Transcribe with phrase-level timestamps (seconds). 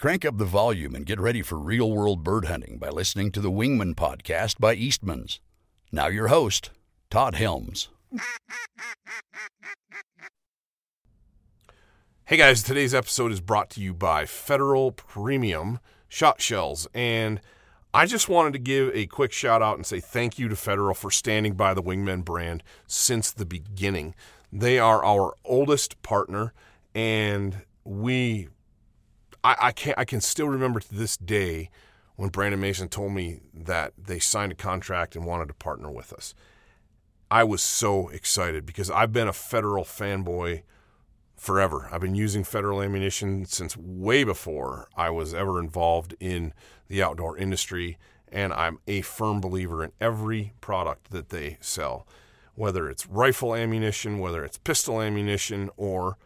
[0.00, 3.40] Crank up the volume and get ready for real world bird hunting by listening to
[3.42, 5.40] the Wingman podcast by Eastman's.
[5.92, 6.70] Now, your host,
[7.10, 7.90] Todd Helms.
[12.24, 16.88] Hey guys, today's episode is brought to you by Federal Premium Shot Shells.
[16.94, 17.38] And
[17.92, 20.94] I just wanted to give a quick shout out and say thank you to Federal
[20.94, 24.14] for standing by the Wingman brand since the beginning.
[24.50, 26.54] They are our oldest partner,
[26.94, 28.48] and we
[29.42, 31.70] I, I can I can still remember to this day
[32.16, 36.12] when Brandon Mason told me that they signed a contract and wanted to partner with
[36.12, 36.34] us.
[37.30, 40.62] I was so excited because I've been a federal fanboy
[41.36, 41.88] forever.
[41.90, 46.52] I've been using federal ammunition since way before I was ever involved in
[46.88, 47.96] the outdoor industry,
[48.30, 52.06] and I'm a firm believer in every product that they sell,
[52.54, 56.18] whether it's rifle ammunition, whether it's pistol ammunition, or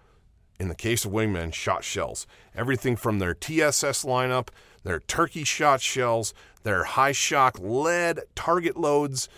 [0.58, 2.26] in the case of Wingman, shot shells.
[2.54, 4.48] Everything from their TSS lineup,
[4.82, 9.28] their turkey shot shells, their high shock lead target loads.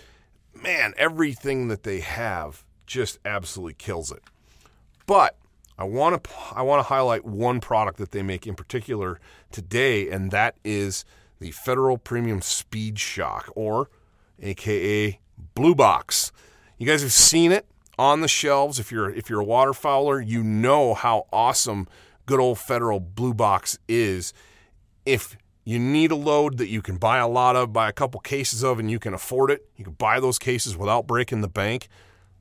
[0.54, 4.22] Man, everything that they have just absolutely kills it.
[5.06, 5.36] But
[5.78, 10.10] I want to I want to highlight one product that they make in particular today,
[10.10, 11.04] and that is
[11.38, 13.91] the Federal Premium Speed-Shok, or
[14.41, 15.20] AKA
[15.54, 16.32] Blue Box.
[16.78, 17.66] You guys have seen it
[17.98, 18.78] on the shelves.
[18.78, 21.89] If you're if you're a waterfowler, you know how awesome
[22.27, 24.33] good old Federal Blue Box is.
[25.05, 28.20] If you need a load that you can buy a lot of, buy a couple
[28.20, 31.48] cases of, and you can afford it, you can buy those cases without breaking the
[31.48, 31.88] bank.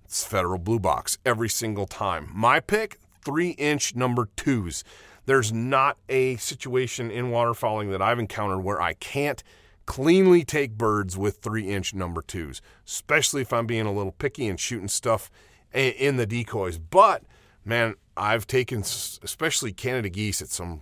[0.04, 2.30] It's Federal Blue Box every single time.
[2.34, 4.84] My pick, three inch number twos.
[5.26, 9.44] There's not a situation in waterfowling that I've encountered where I can't
[9.86, 14.48] cleanly take birds with three inch number twos, especially if I'm being a little picky
[14.48, 15.30] and shooting stuff
[15.74, 16.78] in the decoys.
[16.78, 17.24] But
[17.64, 20.82] man, I've taken especially Canada geese at some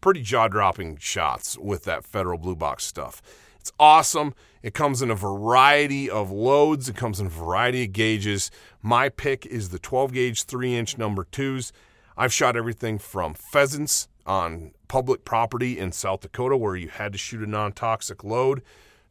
[0.00, 3.22] pretty jaw dropping shots with that federal blue box stuff.
[3.58, 4.34] It's awesome.
[4.62, 8.50] It comes in a variety of loads, it comes in a variety of gauges.
[8.82, 11.72] My pick is the 12 gauge 3 inch number twos.
[12.16, 17.18] I've shot everything from pheasants on public property in South Dakota where you had to
[17.18, 18.62] shoot a non toxic load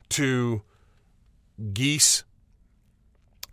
[0.09, 0.61] to
[1.73, 2.23] geese,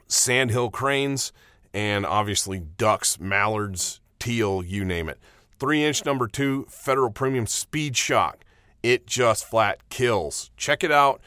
[0.06, 1.32] sandhill cranes,
[1.72, 5.18] and obviously ducks, mallards, teal, you name it.
[5.58, 8.34] Three inch number two, Federal Premium Speed-Shok.
[8.82, 10.50] It just flat kills.
[10.56, 11.20] Check it out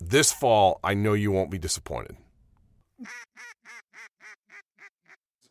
[0.00, 0.80] this fall.
[0.82, 2.16] I know you won't be disappointed.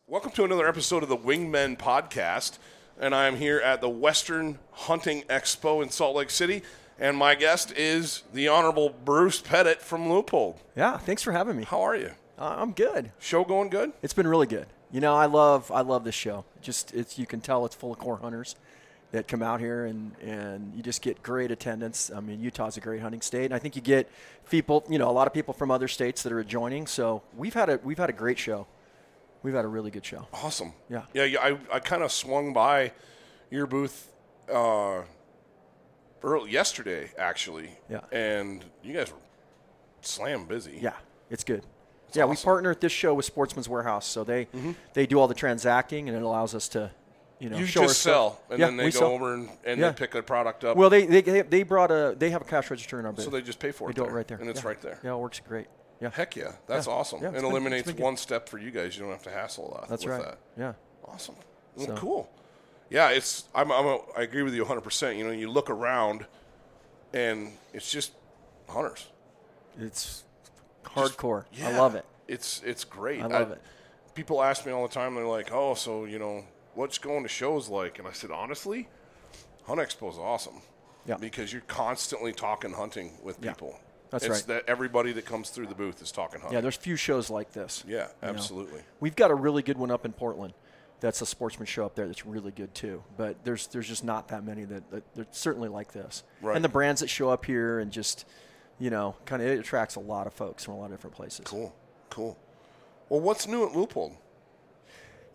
[0.06, 2.58] Welcome to another episode of the Wingmen Podcast
[3.00, 6.62] and I am here at the Western Hunting Expo in Salt Lake City.
[6.98, 10.56] And my guest is the Honorable Bruce Pettet from Leupold.
[10.76, 11.64] Yeah, thanks for having me.
[11.64, 12.10] How are you?
[12.38, 13.10] Uh, I'm good.
[13.18, 13.92] Show going good?
[14.02, 14.66] It's been really good.
[14.92, 16.44] You know, I love I love this show.
[16.60, 18.56] Just it's you can tell it's full of core hunters
[19.12, 22.10] that come out here and, and you just get great attendance.
[22.14, 24.08] I mean, Utah's a great hunting state, and I think you get
[24.50, 26.86] people, you know, a lot of people from other states that are adjoining.
[26.86, 28.66] So we've had a we've had a great show.
[29.42, 30.26] We've had a really good show.
[30.32, 30.72] Awesome.
[30.88, 31.04] Yeah.
[31.14, 31.40] Yeah.
[31.40, 32.92] I, I kind of swung by
[33.50, 34.12] your booth
[34.52, 35.02] uh,
[36.22, 37.70] early yesterday, actually.
[37.88, 38.00] Yeah.
[38.12, 39.18] And you guys were
[40.02, 40.78] slam busy.
[40.80, 40.94] Yeah,
[41.30, 41.64] it's good.
[42.08, 42.30] It's yeah, awesome.
[42.30, 44.72] we partner at this show with Sportsman's Warehouse, so they mm-hmm.
[44.94, 46.90] they do all the transacting, and it allows us to.
[47.38, 49.12] You, know, you just sell, and yeah, then they go sell.
[49.12, 49.88] over and, and yeah.
[49.88, 50.76] they pick a product up.
[50.76, 53.30] Well, they, they they brought a they have a cash register in our booth, so
[53.30, 53.96] they just pay for it.
[53.96, 54.68] They do it right there, and it's yeah.
[54.68, 54.98] right there.
[55.02, 55.66] Yeah, it works great.
[56.00, 56.10] Yeah.
[56.10, 56.92] Heck yeah, that's yeah.
[56.92, 57.22] awesome.
[57.22, 58.96] Yeah, it eliminates one step for you guys.
[58.96, 59.88] You don't have to hassle a lot.
[59.88, 60.22] That's right.
[60.22, 60.38] That.
[60.58, 60.72] Yeah.
[61.04, 61.34] Awesome.
[61.76, 61.94] Well, so.
[61.94, 62.30] Cool.
[62.88, 64.80] Yeah, it's I'm, I'm a, I agree with you 100.
[64.80, 66.26] percent You know, you look around,
[67.12, 68.12] and it's just
[68.68, 69.08] hunters.
[69.78, 70.24] It's
[70.84, 71.44] hardcore.
[71.50, 72.04] Just, yeah, I love it.
[72.28, 73.20] It's it's great.
[73.20, 73.62] I love I, it.
[74.14, 75.14] People ask me all the time.
[75.14, 76.44] They're like, "Oh, so you know,
[76.74, 78.88] what's going to shows like?" And I said, honestly,
[79.64, 80.62] Hunt Expo is awesome.
[81.06, 81.16] Yeah.
[81.16, 83.78] Because you're constantly talking hunting with people.
[84.10, 84.46] That's it's right.
[84.48, 86.56] that everybody that comes through the booth is talking hunting.
[86.56, 87.84] Yeah, there's few shows like this.
[87.86, 88.78] Yeah, absolutely.
[88.78, 88.84] Know.
[88.98, 90.52] We've got a really good one up in Portland.
[90.98, 93.02] That's a sportsman show up there that's really good too.
[93.16, 96.24] But there's there's just not that many that, that they're certainly like this.
[96.42, 96.56] Right.
[96.56, 98.26] And the brands that show up here and just,
[98.78, 101.16] you know, kind of it attracts a lot of folks from a lot of different
[101.16, 101.42] places.
[101.44, 101.74] Cool,
[102.10, 102.36] cool.
[103.08, 104.16] Well, what's new at Leupold?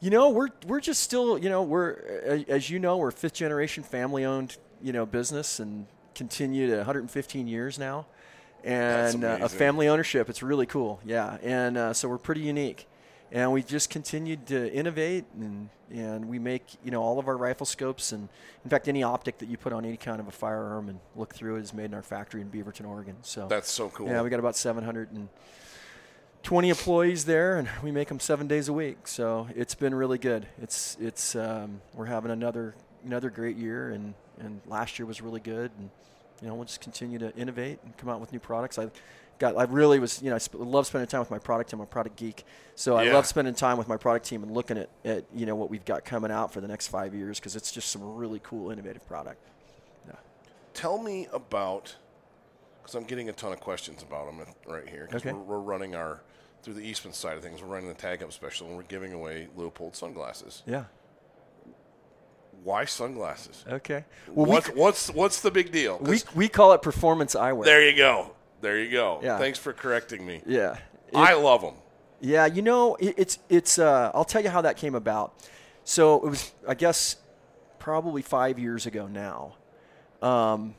[0.02, 3.84] You know, we're we're just still, you know, we're as you know, we're fifth generation
[3.84, 8.06] family owned, you know, business and continue to 115 years now
[8.66, 10.30] and uh, a family ownership.
[10.30, 11.38] It's really cool, yeah.
[11.44, 12.88] And uh, so we're pretty unique,
[13.32, 17.38] and we just continued to innovate, and and we make you know all of our
[17.38, 18.28] rifle scopes, and
[18.64, 21.36] in fact any optic that you put on any kind of a firearm and look
[21.36, 23.18] through it is made in our factory in Beaverton, Oregon.
[23.22, 24.08] So that's so cool.
[24.08, 29.08] Yeah, we got about 720 employees there, and we make them seven days a week.
[29.08, 30.48] So it's been really good.
[30.62, 32.74] It's it's um, we're having another
[33.06, 35.92] another great year, and and last year was really good, and
[36.42, 38.78] you know we'll just continue to innovate and come out with new products.
[38.78, 38.90] I
[39.40, 41.80] got I really was you know I sp- love spending time with my product team.
[41.80, 42.46] I'm a product geek,
[42.76, 45.56] so I love spending time with my product team and looking at, at you know
[45.56, 48.40] what we've got coming out for the next five years because it's just some really
[48.44, 49.40] cool innovative product.
[50.08, 50.14] Yeah.
[50.74, 51.96] Tell me about,
[52.82, 55.06] because I'm getting a ton of questions about them right here.
[55.08, 55.34] Because Okay.
[55.34, 56.22] we're, we're running our,
[56.64, 59.14] through the Eastman side of things, we're running the Tag Up special and we're giving
[59.14, 60.64] away Leupold sunglasses.
[60.66, 60.86] Yeah.
[62.66, 63.64] Why sunglasses?
[63.70, 64.06] Okay.
[64.28, 66.00] Well, what's, what's, what's the big deal?
[66.02, 67.64] we we call it performance eyewear.
[67.64, 68.32] there you go.
[68.62, 69.20] There you go.
[69.22, 69.38] Yeah.
[69.38, 70.42] Thanks for correcting me.
[70.48, 70.78] Yeah.
[71.14, 71.76] I love them.
[72.22, 73.78] Yeah, you know, it, it's it's.
[73.78, 75.36] Uh, I'll tell you how that came about.
[75.84, 77.18] So it was, I guess,
[77.78, 79.54] probably five years ago now.
[80.24, 80.74] Um,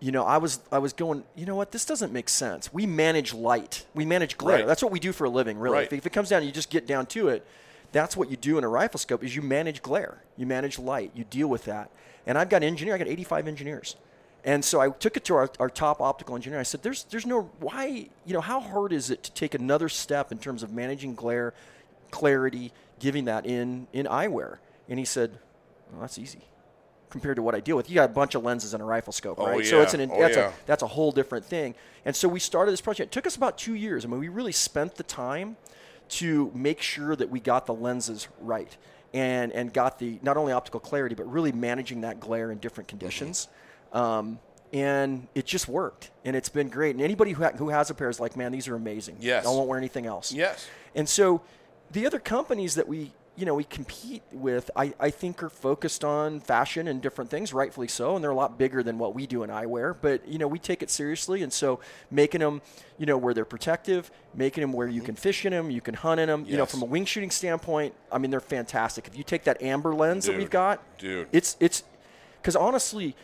[0.00, 1.22] you know, I was I was going.
[1.36, 1.70] You know what?
[1.70, 2.72] This doesn't make sense.
[2.72, 3.86] We manage light.
[3.94, 4.58] We manage glare.
[4.58, 4.66] Right.
[4.66, 5.76] That's what we do for a living, really.
[5.76, 5.86] Right.
[5.86, 7.46] If, if it comes down, you just get down to it.
[7.92, 9.24] That's what you do in a rifle scope.
[9.24, 10.22] Is you manage glare.
[10.36, 11.10] You manage light.
[11.14, 11.90] You deal with that.
[12.26, 12.94] And I've got engineer.
[12.94, 13.96] I got 85 engineers.
[14.44, 16.58] And so I took it to our, our top optical engineer.
[16.58, 18.08] I said, "There's, there's no why.
[18.24, 21.52] You know, how hard is it to take another step in terms of managing glare,
[22.10, 24.58] clarity, giving that in in eyewear?"
[24.88, 25.38] And he said,
[25.92, 26.40] "Well, that's easy
[27.10, 27.90] compared to what I deal with.
[27.90, 29.66] You got a bunch of lenses in a rifle scope, Oh, right?
[29.66, 30.10] So it's an.
[30.10, 30.48] Oh, that's yeah.
[30.48, 31.74] a that's a whole different thing.
[32.04, 33.08] And so we started this project.
[33.08, 34.04] It took us about two years.
[34.04, 35.56] I mean, we really spent the time
[36.10, 38.76] to make sure that we got the lenses right
[39.12, 42.88] and and got the not only optical clarity but really managing that glare in different
[42.88, 43.48] conditions.
[43.92, 44.38] Um,
[44.72, 46.94] and it just worked, and it's been great.
[46.94, 49.16] And anybody who, ha- who has a pair is like, man, these are amazing.
[49.18, 49.44] Yes.
[49.44, 50.32] I won't wear anything else.
[50.32, 50.68] Yes.
[50.94, 51.42] And so
[51.90, 53.10] the other companies that we
[53.40, 57.54] you know we compete with I, I think are focused on fashion and different things
[57.54, 60.38] rightfully so and they're a lot bigger than what we do in eyewear but you
[60.38, 62.60] know we take it seriously and so making them
[62.98, 65.94] you know where they're protective making them where you can fish in them you can
[65.94, 69.06] hunt in them you know from a wing shooting standpoint I mean they're fantastic.
[69.06, 71.28] If you take that amber lens that we've got Dude.
[71.32, 71.82] it's it's
[72.42, 73.16] because honestly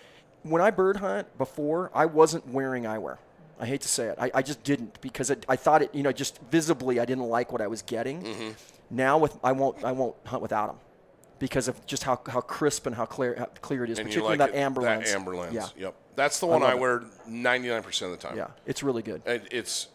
[0.45, 3.19] when I bird hunt before I wasn't wearing eyewear.
[3.59, 4.17] I hate to say it.
[4.21, 7.25] I, I just didn't because it, I thought it you know just visibly I didn't
[7.25, 8.23] like what I was getting.
[8.23, 8.51] Mm-hmm.
[8.91, 10.77] Now with I won't I won't hunt without them
[11.38, 14.38] because of just how, how crisp and how clear how clear it is, And particularly
[14.38, 15.11] like that it- amber that lens.
[15.12, 15.55] amber lens.
[15.55, 15.94] Yeah, Yep.
[16.15, 16.79] That's the one I, it.
[16.79, 18.38] wear 99% of the time.
[18.38, 19.21] yeah, it's really good.
[19.27, 19.88] It, it's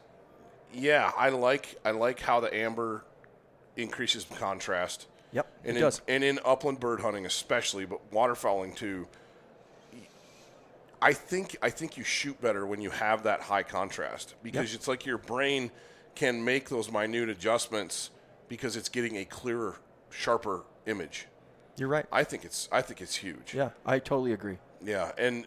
[0.74, 3.04] yeah, I like I like how the amber
[3.76, 5.08] increases contrast.
[5.34, 6.02] Yep, and it in, does.
[6.08, 9.08] And in upland bird hunting especially, but waterfowling too.
[11.02, 14.76] I think I think you shoot better when you have that high contrast because Yep.
[14.80, 15.72] it's like your brain
[16.14, 18.12] can make those minute adjustments
[18.52, 19.78] because it's getting a clearer,
[20.10, 21.26] sharper image.
[21.78, 22.06] You're right.
[22.12, 23.54] I think it's I think it's huge.
[23.54, 24.58] yeah, I totally agree.
[24.84, 25.46] Yeah, and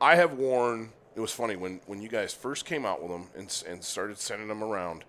[0.00, 0.92] I have worn.
[1.14, 4.18] It was funny when when you guys first came out with them and and started
[4.18, 5.04] sending them around.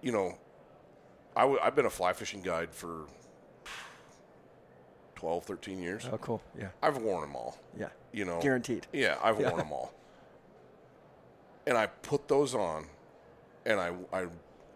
[0.00, 0.38] You know,
[1.36, 3.04] I w- I've been a fly fishing guide for
[5.16, 6.08] 12, 13 years.
[6.10, 6.40] Oh, cool.
[6.58, 7.58] Yeah, I've worn them all.
[7.78, 7.88] yeah.
[8.12, 8.86] You know, Guaranteed.
[8.94, 9.48] Yeah, I've Yeah.
[9.50, 9.92] worn them all.
[11.66, 12.86] And I put those on,
[13.66, 14.26] and I I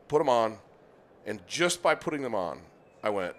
[0.08, 0.58] put them on,
[1.26, 2.60] and just by putting them on,
[3.02, 3.34] I went.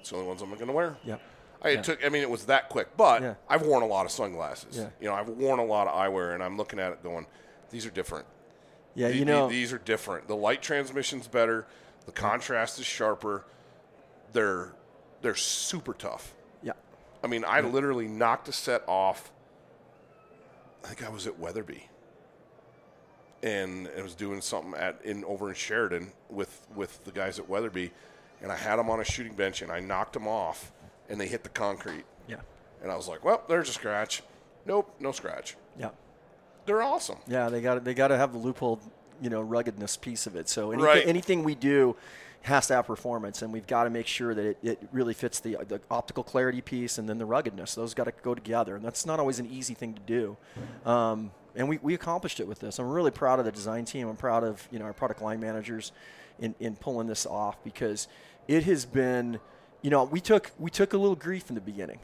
[0.00, 0.96] It's the only ones I'm going to wear.
[1.04, 1.20] Yep.
[1.62, 2.04] I it took.
[2.04, 2.96] I mean, it was that quick.
[2.96, 3.34] But Yeah.
[3.48, 4.78] I've worn a lot of sunglasses.
[4.78, 4.88] Yeah.
[5.00, 7.26] You know, I've worn a lot of eyewear, and I'm looking at it going,
[7.70, 8.26] these are different.
[8.94, 9.48] Yeah, The- you the- know.
[9.48, 10.26] these are different.
[10.26, 11.66] The light transmission's better.
[12.06, 13.44] The contrast is sharper.
[14.32, 14.72] They're
[15.20, 16.32] they're super tough.
[16.62, 16.72] yeah,
[17.22, 19.30] I mean, I literally knocked a set off.
[20.82, 21.89] I think I was at Weatherby,
[23.42, 27.48] and I was doing something at in over in Sheridan with with the guys at
[27.48, 27.90] Weatherby,
[28.42, 30.72] and I had them on a shooting bench, and I knocked them off,
[31.08, 32.36] and they hit the concrete, yeah,
[32.82, 34.22] and I was like, "Well, there's a scratch."
[34.66, 35.56] Nope, no scratch.
[35.78, 35.88] yeah,
[36.66, 37.16] They're awesome.
[37.26, 37.48] yeah.
[37.48, 38.80] They got they got to have the Leupold,
[39.22, 40.48] you know, ruggedness piece of it.
[40.50, 41.06] So anything, Right.
[41.06, 41.96] anything we do
[42.42, 45.40] has to have performance, and we've got to make sure that it, it really fits
[45.40, 47.74] the the optical clarity piece and then the ruggedness.
[47.74, 50.36] Those got to go together, and that's not always an easy thing to do.
[50.84, 52.78] Um, and we, we accomplished it with this.
[52.78, 54.08] I'm really proud of the design team.
[54.08, 55.92] I'm proud of you know our product line managers
[56.38, 58.08] in, in pulling this off because
[58.48, 59.38] it has been,
[59.82, 61.98] you know, we took we took a little grief in the beginning.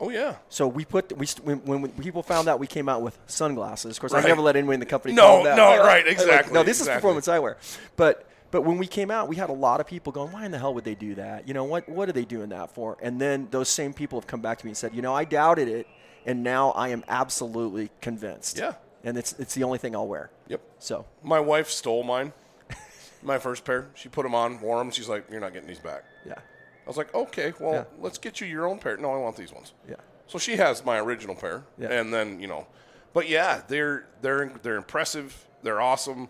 [0.00, 0.36] Oh yeah.
[0.48, 3.96] So we put we when, when people found out we came out with sunglasses.
[3.96, 4.24] Of course, Right.
[4.24, 5.14] I never let anyone in the company.
[5.14, 5.56] No, that.
[5.56, 6.92] no, I right, I like, exactly, no, this exactly.
[6.92, 7.54] is performance eyewear.
[7.96, 10.50] But but when we came out, we had a lot of people going, "Why in
[10.50, 11.46] the hell would they do that?
[11.46, 11.88] You know what?
[11.88, 14.66] What are they doing that for?" And then those same people have come back to
[14.66, 15.86] me and said, "You know, I doubted it,
[16.26, 18.74] and now I am absolutely convinced." Yeah.
[19.04, 20.30] And it's it's the only thing I'll wear.
[20.48, 20.60] Yep.
[20.78, 22.32] So My wife stole mine.
[23.22, 23.88] My first pair.
[23.94, 24.90] She put them on, wore them.
[24.90, 27.84] She's like, "You're not getting these back." yeah, I was like, "Okay, well, Yeah.
[28.00, 29.72] let's get you your own pair." No, I want these ones.
[29.88, 31.88] yeah, So she has my original pair, Yeah.
[31.92, 32.66] and then you know,
[33.12, 35.46] but yeah, they're they're they're impressive.
[35.62, 36.28] They're awesome,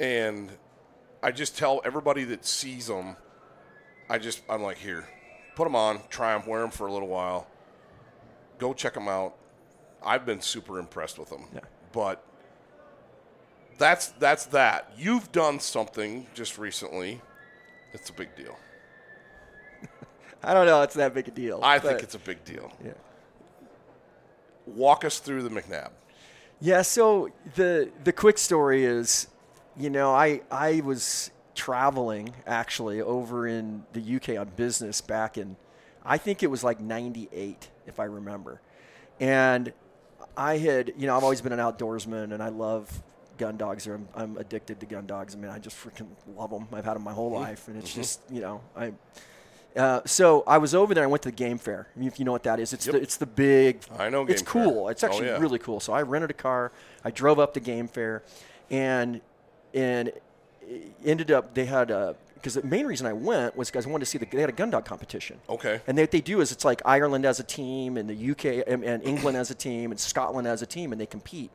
[0.00, 0.50] and
[1.22, 3.16] I just tell everybody that sees them,
[4.10, 5.06] I just I'm like, here,
[5.56, 7.46] put them on, try them, wear them for a little while.
[8.58, 9.34] Go check them out.
[10.02, 11.44] I've been super impressed with them.
[11.54, 11.60] Yeah.
[11.94, 12.22] But
[13.78, 14.92] that's that's that.
[14.98, 17.20] You've done something just recently.
[17.92, 18.56] It's a big deal.
[20.42, 20.82] I don't know.
[20.82, 21.60] It's that big a deal.
[21.62, 22.72] I think it's a big deal.
[22.84, 22.92] Yeah.
[24.66, 25.90] Walk us through the McNabb.
[26.60, 29.28] Yeah, so the the quick story is,
[29.76, 35.56] you know, I I was traveling actually over in the UK on business back in
[36.04, 38.60] I think it was like 98 if I remember.
[39.20, 39.72] And
[40.36, 43.02] I had, you know, I've always been an outdoorsman and I love
[43.38, 43.86] gun dogs.
[43.86, 45.34] I'm, I'm addicted to gun dogs.
[45.34, 46.66] I mean, I just freaking love them.
[46.72, 48.92] I've had them my whole life and it's just, you know, I
[49.76, 51.02] uh, so I was over there.
[51.02, 51.88] I went to the game fair.
[51.94, 53.80] I mean, if you know what that is, it's the it's the big.
[53.98, 54.64] I know It's game fair.
[54.64, 54.88] cool.
[54.88, 55.38] It's Oh, actually yeah.
[55.38, 55.80] really cool.
[55.80, 56.70] So I rented a car.
[57.04, 58.22] I drove up to game fair,
[58.70, 59.20] and
[59.74, 60.12] and
[61.04, 62.14] ended up they had a
[62.44, 64.50] because the main reason I went was because I wanted to see the they had
[64.50, 65.40] a gun dog competition.
[65.48, 65.80] Okay.
[65.86, 68.66] And they, what they do is it's like Ireland as a team and the UK
[68.66, 71.50] and, and England as a team and Scotland as a team and they compete.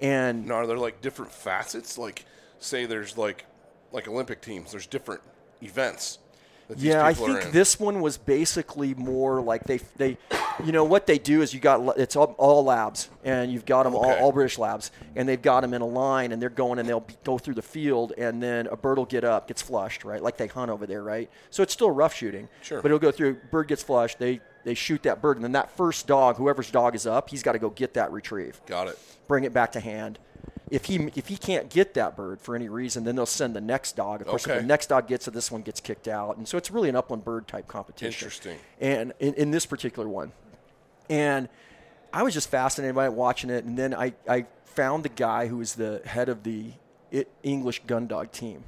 [0.00, 1.96] And Now, are there like different facets?
[1.96, 2.24] Like,
[2.58, 3.46] say there's like
[3.92, 4.72] like Olympic teams.
[4.72, 5.20] There's different
[5.62, 6.18] events.
[6.66, 7.52] That these Yeah, I think in.
[7.52, 10.18] this one was basically more like they they,
[10.64, 13.82] you know, what they do is you got it's all, all labs and you've got
[13.84, 14.20] them all, Okay.
[14.20, 17.00] all British labs and they've got them in a line and they're going and they'll
[17.00, 20.22] be, go through the field and then a bird will get up, gets flushed, right?
[20.22, 21.30] Like they hunt over there, right?
[21.50, 22.48] So it's still rough shooting.
[22.62, 22.80] Sure.
[22.80, 23.34] But it'll go through.
[23.50, 24.18] Bird gets flushed.
[24.18, 27.42] They they shoot that bird and then that first dog, whoever's dog is up, he's
[27.42, 28.98] got to go get that retrieve Got it.
[29.28, 30.18] bring it back to hand.
[30.68, 33.60] If he if he can't get that bird for any reason, then they'll send the
[33.60, 34.20] next dog.
[34.22, 36.58] Of course, if the next dog gets it, this one gets kicked out, and so
[36.58, 38.08] it's really an upland bird type competition.
[38.26, 38.58] Interesting.
[38.80, 40.32] And in, in this particular one,
[41.08, 41.48] and
[42.12, 45.46] I was just fascinated by it, watching it, and then I I found the guy
[45.46, 46.72] who was the head of the
[47.42, 48.64] English gun dog team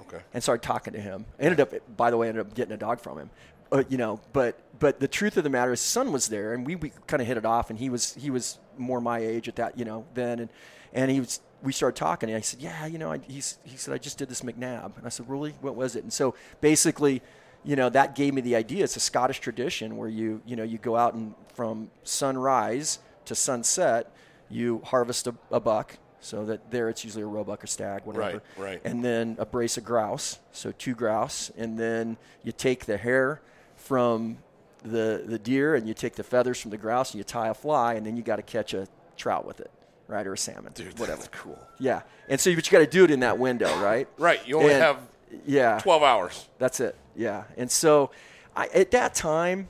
[0.00, 0.20] Okay.
[0.34, 1.24] and started talking to him.
[1.38, 3.30] I ended up, by the way, ended up getting a dog from him.
[3.70, 6.52] Uh, you know, but but the truth of the matter is, his son was there,
[6.52, 7.70] and we, we kind of hit it off.
[7.70, 10.48] And he was he was more my age at that, you know, then, and
[10.92, 11.40] and he was.
[11.62, 14.18] We started talking, and I said, "Yeah, you know," I, he's, he said, "I just
[14.18, 15.54] did this McNab, and I said, "Really?
[15.60, 17.22] What was it?" And so basically,
[17.64, 18.84] you know, that gave me the idea.
[18.84, 23.34] It's a Scottish tradition where you you know you go out and from sunrise to
[23.34, 24.10] sunset,
[24.50, 25.96] you harvest a, a buck.
[26.24, 28.80] So that there, it's usually a roebuck or stag, whatever Right, right.
[28.84, 33.40] and then a brace of grouse, so two grouse, and then you take the hair
[33.74, 34.38] from
[34.84, 37.54] the the deer and you take the feathers from the grouse and you tie a
[37.54, 39.70] fly, and then you got to catch a trout with it,
[40.06, 41.22] right, or a salmon, Dude, whatever.
[41.22, 41.58] that's cool.
[41.80, 44.06] Yeah, and so but you got to do it in that window, right?
[44.16, 44.46] Right.
[44.46, 44.98] You only And- have
[45.46, 46.48] yeah 12 hours.
[46.58, 46.96] that's it.
[47.14, 47.44] Yeah.
[47.56, 48.10] And so
[48.56, 49.68] I, at that time,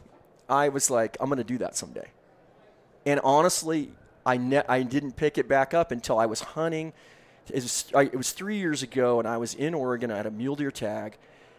[0.48, 2.08] I was like, I'm going to do that someday.
[3.06, 3.90] And honestly,
[4.24, 6.92] I, ne- I didn't pick it back up until I was hunting.
[7.48, 10.10] It was, I, it was three years ago, and I was in Oregon.
[10.12, 11.16] I had a mule deer tag,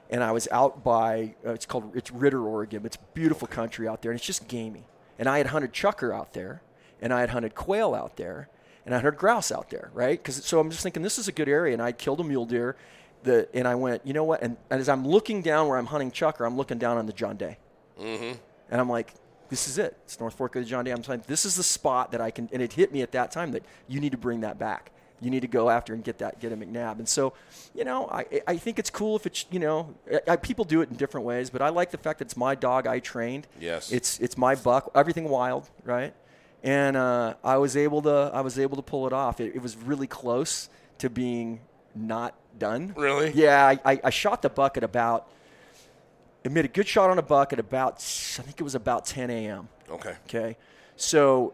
[0.09, 2.85] and I was out by, uh, it's called, it's Ritter, Oregon.
[2.85, 4.85] It's beautiful country out there, and it's just gamey.
[5.19, 6.61] And I had hunted chukar out there,
[7.01, 8.47] and I had hunted quail out there,
[8.85, 10.17] and I hunted grouse out there, right?
[10.21, 12.45] Because so I'm just thinking this is a good area, and I killed a mule
[12.45, 12.77] deer,
[13.23, 14.41] the, and I went, you know what?
[14.41, 17.13] And, and as I'm looking down where I'm hunting chukar, I'm looking down on the
[17.13, 17.57] John Day,
[17.99, 18.37] mm-hmm.
[18.69, 19.13] and I'm like,
[19.49, 19.97] this is it.
[20.05, 20.91] It's North Fork of the John Day.
[20.91, 23.31] I'm saying this is the spot that I can, and it hit me at that
[23.31, 24.91] time that you need to bring that back.
[25.21, 26.99] You need to go after and get that, get a McNabb.
[26.99, 27.33] And so,
[27.73, 30.81] you know, I, I think it's cool if it's, you know, I, I- people do
[30.81, 33.47] it in different ways, but I like the fact that it's my dog I trained.
[33.59, 33.91] Yes.
[33.91, 34.91] It's it's my buck.
[34.93, 36.13] Everything wild, right?
[36.61, 39.39] And uh, I was able to I was able to pull it off.
[39.39, 41.61] It, it was really close to being
[41.95, 42.93] not done.
[42.95, 43.31] Really?
[43.31, 43.65] Yeah.
[43.65, 45.29] I, I, I shot the buck at about.
[46.45, 47.95] I made a good shot on a buck at about
[48.37, 49.69] I think it was about 10 a.m.
[49.89, 50.15] Okay.
[50.27, 50.57] Okay.
[50.95, 51.53] So,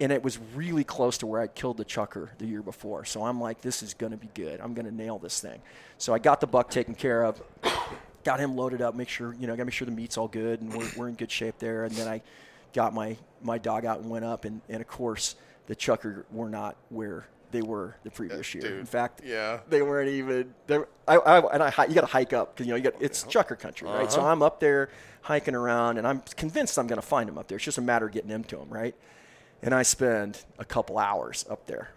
[0.00, 3.04] and it was really close to where I killed the chukar the year before.
[3.04, 4.60] So I'm like, this is going to be good.
[4.60, 5.60] I'm going to nail this thing.
[5.98, 7.40] So I got the buck taken care of,
[8.24, 10.28] got him loaded up, make sure, you know, got to make sure the meat's all
[10.28, 11.84] good and we're, we're in good shape there.
[11.84, 12.22] And then I
[12.72, 14.44] got my, my dog out and went up.
[14.44, 18.68] And, and of course, the chukar were not where they were the previous uh, year.
[18.68, 19.60] dude, In fact, yeah.
[19.68, 20.52] they weren't even.
[20.66, 22.82] They were, I, I, and I, you got to hike up because you know you
[22.82, 24.10] got it's chukar country, right?
[24.10, 24.30] So uh-huh.
[24.30, 24.90] I'm up there
[25.22, 27.56] hiking around, and I'm convinced I'm going to find them up there.
[27.56, 28.94] It's just a matter of getting into them, right?
[29.62, 31.90] And I spend a couple hours up there,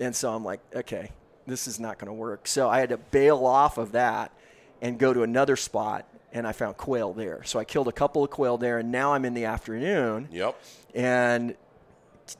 [0.00, 1.10] and so I'm like, okay,
[1.46, 2.48] this is not going to work.
[2.48, 4.32] So I had to bail off of that
[4.80, 7.42] and go to another spot, and I found quail there.
[7.44, 10.56] So I killed a couple of quail there, and now I'm in the afternoon Yep.
[10.94, 11.56] and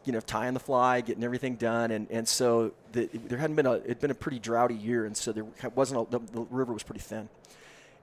[0.04, 3.66] you know tying the fly, getting everything done, and and so the, there hadn't been
[3.66, 6.72] a it'd been a pretty droughty year, and so there wasn't a, the, the river
[6.72, 7.28] was pretty thin.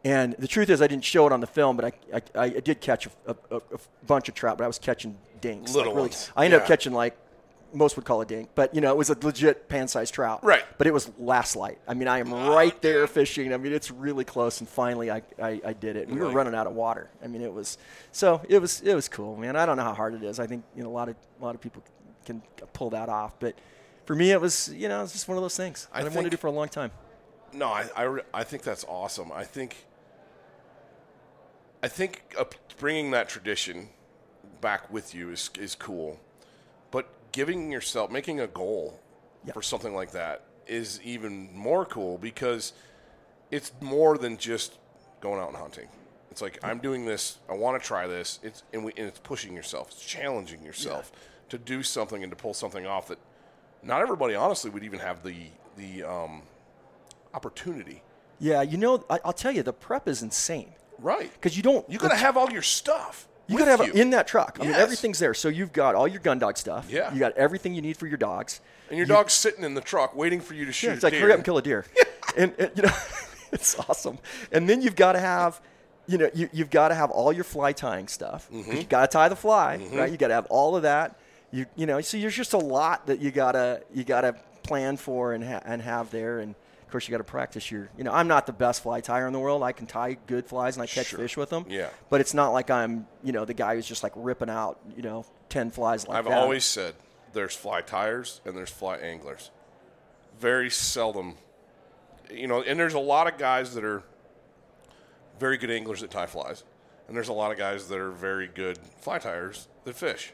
[0.04, 2.50] And the truth is, I didn't show it on the film, but I I, I
[2.60, 3.62] did catch a, a, a
[4.06, 6.32] bunch of trout, but I was catching dinks, Little like really, ones.
[6.36, 6.62] I ended Yeah.
[6.64, 7.18] up catching like
[7.76, 10.44] most would call a dink, but you know, it was a legit pan-sized trout.
[10.44, 10.64] Right.
[10.78, 11.80] But it was last light.
[11.88, 13.54] I mean, I am Ah, right there fishing.
[13.54, 16.10] I mean, it's really close, and finally, I, I, I did it.
[16.10, 17.10] We were running out of water.
[17.24, 17.78] I mean, it was
[18.12, 19.56] so it was it was cool, man.
[19.56, 20.40] I don't know how hard it is.
[20.40, 21.84] I think you know a lot of a lot of people
[22.26, 22.42] can
[22.74, 23.56] pull that off, but
[24.06, 26.16] for me, it was you know it's just one of those things I that I
[26.16, 26.92] wanted to do for a long time.
[27.54, 29.32] No, I, I, I think that's awesome.
[29.32, 29.86] I think
[31.84, 32.36] I think
[32.78, 33.90] bringing that tradition
[34.62, 36.20] back with you is is cool,
[37.36, 38.98] giving yourself making a goal
[39.46, 39.52] Yeah.
[39.54, 42.72] for something like that is even more cool because
[43.52, 44.78] it's more than just
[45.20, 45.90] going out and hunting.
[46.32, 47.38] It's like I'm doing this.
[47.50, 48.40] I want to try this.
[48.42, 49.90] It's and, we, and it's pushing yourself.
[49.92, 51.12] It's challenging yourself
[51.50, 53.20] to do something and to pull something off that
[53.84, 55.36] not everybody honestly would even have the
[55.78, 56.42] the um,
[57.34, 58.02] opportunity.
[58.40, 61.32] Yeah, you know, I, I'll tell you, the prep is insane Right.
[61.34, 63.28] because you don't You got to have all your stuff.
[63.48, 63.94] You gotta have you.
[63.94, 64.58] it in that truck.
[64.60, 65.34] I mean, everything's there.
[65.34, 66.88] So you've got all your gun dog stuff.
[66.90, 67.14] Yeah.
[67.14, 68.62] You got everything you need for your dogs.
[68.90, 70.88] and your dog's sitting in the truck waiting for you to shoot.
[70.88, 71.32] Yeah, it's like a hurry deer.
[71.34, 71.86] up and kill a deer.
[72.38, 72.94] and, and, you know,
[73.52, 74.18] it's awesome.
[74.52, 75.62] And then you've got to have,
[76.08, 78.50] you know, you, you've got to have all your fly tying stuff.
[78.52, 78.72] Mm-hmm.
[78.78, 80.12] You got to tie the fly, right?
[80.12, 81.20] You got to have all of that.
[81.52, 85.34] You you know, so there's just a lot that you gotta you gotta plan for
[85.34, 86.40] and ha- and have there.
[86.40, 86.56] And
[86.96, 87.90] course, you got to practice your.
[87.98, 89.64] You know, I'm not the best fly tyer in the world.
[89.64, 91.20] I can tie good flies and I catch Sure.
[91.20, 91.66] fish with them.
[91.68, 91.90] Yeah.
[92.10, 95.02] But it's not like I'm you know the guy who's just like ripping out you
[95.04, 96.34] know ten flies like I've that.
[96.38, 96.96] always said
[97.34, 99.52] there's fly tyers and there's fly anglers.
[100.40, 101.36] Very seldom,
[102.32, 104.04] you know, and there's a lot of guys that are
[105.40, 106.64] very good anglers that tie flies,
[107.08, 110.34] and there's a lot of guys that are very good fly tyers that fish.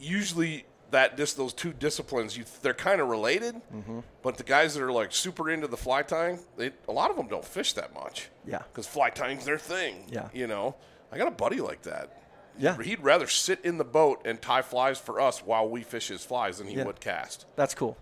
[0.00, 4.00] Usually, that just those two disciplines, you they're kind of related, Mm-hmm.
[4.22, 7.16] but the guys that are like super into the fly tying, they, a lot of
[7.16, 8.28] them don't fish that much.
[8.46, 8.58] Yeah.
[8.72, 10.06] because fly tying's their thing.
[10.10, 10.28] Yeah.
[10.32, 10.76] you know,
[11.12, 12.14] I got a buddy like that.
[12.58, 12.76] Yeah.
[12.82, 16.24] He'd rather sit in the boat and tie flies for us while we fish his
[16.24, 16.84] flies than he Yeah.
[16.84, 17.44] would cast.
[17.56, 17.96] That's cool.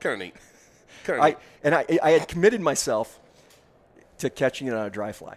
[0.00, 0.34] Kind of neat.
[1.04, 1.38] Kind of I neat.
[1.64, 3.18] and I I had committed myself
[4.18, 5.36] to catching it on a dry fly.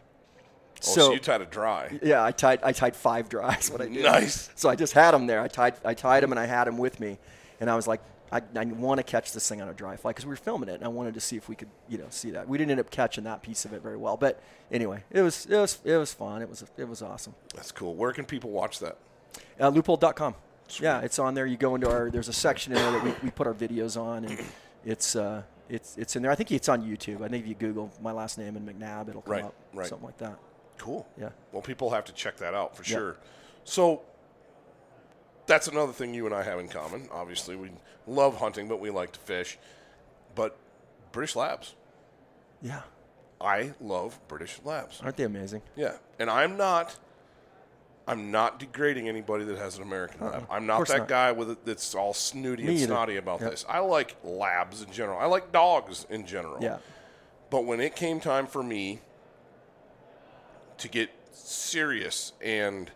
[0.88, 1.98] Oh, so, you tied a dry.
[2.04, 3.70] yeah, I tied I tied five dries.
[3.72, 4.04] What I did.
[4.04, 4.50] Nice.
[4.56, 5.42] So I just had them there.
[5.42, 7.18] I tied I tied them and I had them with me,
[7.60, 10.12] and I was like, I, I want to catch this thing on a dry fly
[10.12, 12.08] because we were filming it, and I wanted to see if we could you know
[12.10, 12.48] see that.
[12.48, 15.46] We didn't end up catching that piece of it very well, but anyway, it was
[15.46, 16.42] it was it was fun.
[16.42, 17.36] It was it was awesome.
[17.56, 17.96] That's cool.
[17.96, 18.98] Where can people watch that?
[19.60, 20.36] Uh, leupold.com.
[20.82, 21.46] Yeah, it's on there.
[21.46, 22.10] You go into our.
[22.10, 24.40] There's a section in there that we, we put our videos on, and
[24.84, 26.32] it's uh, it's it's in there.
[26.32, 27.22] I think it's on YouTube.
[27.24, 29.54] I think if you Google my last name and McNabb, it'll come Right, up.
[29.74, 29.88] right.
[29.88, 30.38] Something like that.
[30.78, 31.08] Cool.
[31.20, 31.30] Yeah.
[31.52, 32.98] Well, people have to check that out for Yeah.
[32.98, 33.18] sure.
[33.64, 34.02] So
[35.48, 37.08] that's another thing you and I have in common.
[37.12, 37.72] Obviously, we
[38.08, 39.58] love hunting, but we like to fish.
[40.36, 40.58] But
[41.12, 41.76] British Labs.
[42.62, 42.82] Yeah.
[43.42, 45.02] I love British Labs.
[45.04, 45.62] Aren't they amazing?
[45.76, 46.98] Yeah, and I'm not.
[48.08, 50.32] I'm not degrading anybody that has an American uh-uh.
[50.32, 50.48] lab.
[50.50, 50.86] I'm not Uh-uh.
[50.86, 51.08] that not.
[51.08, 52.88] guy with it that's all snooty Me and either.
[52.88, 53.50] snotty about Yep.
[53.52, 53.66] this.
[53.68, 55.18] I like labs in general.
[55.20, 56.58] I like dogs in general.
[56.62, 56.78] Yeah.
[57.50, 59.00] But when it came time for me
[60.86, 62.92] to get serious and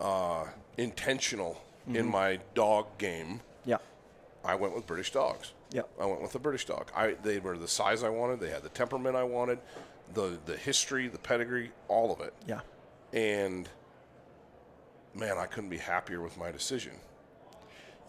[0.00, 0.46] uh,
[0.78, 2.10] intentional in Mm-hmm.
[2.10, 3.78] my dog game, Yeah.
[4.44, 5.52] I went with British dogs.
[5.72, 5.88] Yep.
[6.00, 6.90] I went with the British dog.
[6.96, 8.40] I they were the size I wanted.
[8.40, 9.58] They had the temperament I wanted,
[10.14, 12.32] the the history, the pedigree, all of it.
[12.46, 12.60] Yeah.
[13.12, 13.68] And
[15.14, 16.92] man, I couldn't be happier with my decision.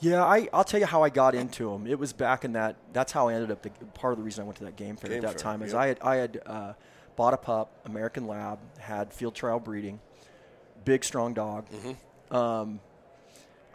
[0.02, 1.88] Yeah, I, I'll tell you how I got into them.
[1.88, 2.76] It was back in that.
[2.92, 3.62] That's how I ended up.
[3.64, 5.52] The, part of the reason I went to that game fair Game at that fair,
[5.52, 5.82] time is yep.
[5.82, 6.74] I had I had uh,
[7.16, 10.00] bought a pup, American Lab, had field trial breeding,
[10.86, 11.66] big strong dog.
[11.70, 12.36] Mm-hmm.
[12.36, 12.80] Um,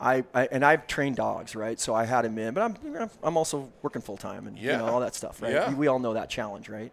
[0.01, 1.79] I, I and I've trained dogs, right?
[1.81, 4.87] So I had him in, but I'm I'm also working full time and you know
[4.87, 5.53] all that stuff, right?
[5.53, 5.70] Yeah.
[5.70, 6.92] We, we all know that challenge, right?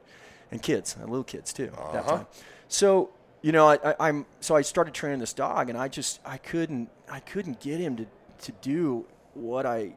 [0.52, 2.18] And kids, and little kids too, that Uh-huh.
[2.18, 2.28] time.
[2.68, 3.10] So
[3.42, 6.90] you know, I, I'm so I started training this dog, and I just I couldn't
[7.10, 8.06] I couldn't get him to
[8.42, 9.06] to do
[9.36, 9.94] what I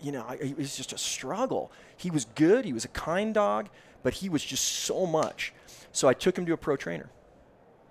[0.00, 1.72] you know, I, it was just a struggle.
[1.96, 2.64] He was good.
[2.66, 3.68] He was a kind dog,
[4.02, 5.52] but he was just so much.
[5.92, 7.10] So I took him to a pro trainer,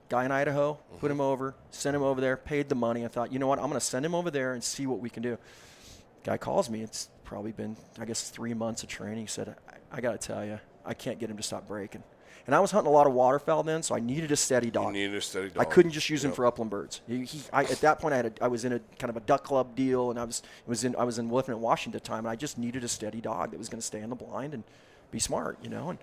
[0.09, 1.21] guy in Idaho, put him mm-hmm.
[1.21, 3.03] over, sent him over there, paid the money.
[3.03, 4.99] I thought, you know what, I'm going to send him over there and see what
[4.99, 5.37] we can do.
[6.23, 6.81] Guy calls me.
[6.81, 9.21] It's probably been, I guess, three months of training.
[9.21, 12.03] He said, I, I got to tell you, I can't get him to stop breaking.
[12.47, 14.71] And I was hunting a lot of waterfowl then, so I needed a steady You
[14.71, 14.93] dog.
[14.93, 15.57] needed a steady dog.
[15.59, 17.01] I couldn't just use him for upland birds.
[17.07, 19.17] He, he, I, at that point, I had a, I was in a kind of
[19.17, 22.03] a duck club deal, and I was was in I was in Wolfman, Washington at
[22.03, 24.11] the time, and I just needed a steady dog that was going to stay in
[24.11, 24.63] the blind and
[25.11, 25.89] be smart, you know.
[25.89, 25.99] And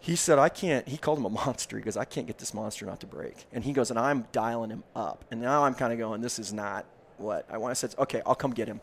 [0.00, 0.86] he said, I can't.
[0.88, 1.76] He called him a monster.
[1.76, 3.34] He goes, I can't get this monster not to break.
[3.52, 5.24] And he goes, and I'm dialing him up.
[5.30, 6.84] And now I'm kind of going, this is not
[7.18, 7.70] what I want.
[7.70, 8.80] I said, okay, I'll come get him.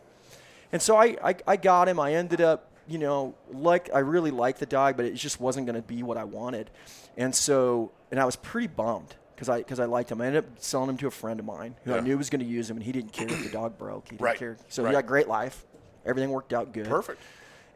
[0.72, 1.98] And so I, I, I got him.
[2.00, 5.66] I ended up, you know, like I really liked the dog, but it just wasn't
[5.66, 6.70] going to be what I wanted.
[7.16, 10.20] And so, and I was pretty bummed because I because I liked him.
[10.20, 12.40] I ended up selling him to a friend of mine who I knew was going
[12.40, 14.04] to use him, and he didn't care if the dog broke.
[14.06, 14.38] He didn't Right.
[14.38, 14.56] care.
[14.68, 14.90] So Right.
[14.90, 15.64] he got great life.
[16.04, 16.86] Everything worked out good.
[16.86, 17.20] Perfect.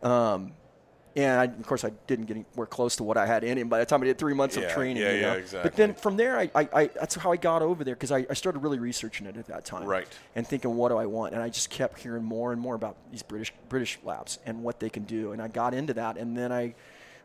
[0.02, 0.52] Um,
[1.16, 3.68] And I, of course, I didn't get anywhere close to what I had in him
[3.68, 5.03] by the time I did three months Yeah, of training.
[5.03, 5.37] yeah, you know?
[5.53, 8.12] yeah, But then from there, I, I, I that's how I got over there because
[8.12, 9.85] I, I started really researching it at that time.
[9.87, 10.07] Right.
[10.37, 11.35] And thinking, what do I want?
[11.35, 14.79] And I just kept hearing more and more about these British British labs and what
[14.79, 15.33] they can do.
[15.33, 16.16] And I got into that.
[16.16, 16.75] And then I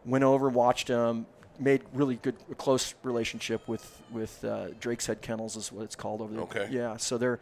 [0.03, 1.27] went over, watched them,
[1.59, 6.21] made really good, a close relationship with with uh, Drakeshead Kennels is what it's called
[6.21, 6.43] over there.
[6.43, 6.67] Okay.
[6.71, 6.97] Yeah.
[6.97, 7.39] So they're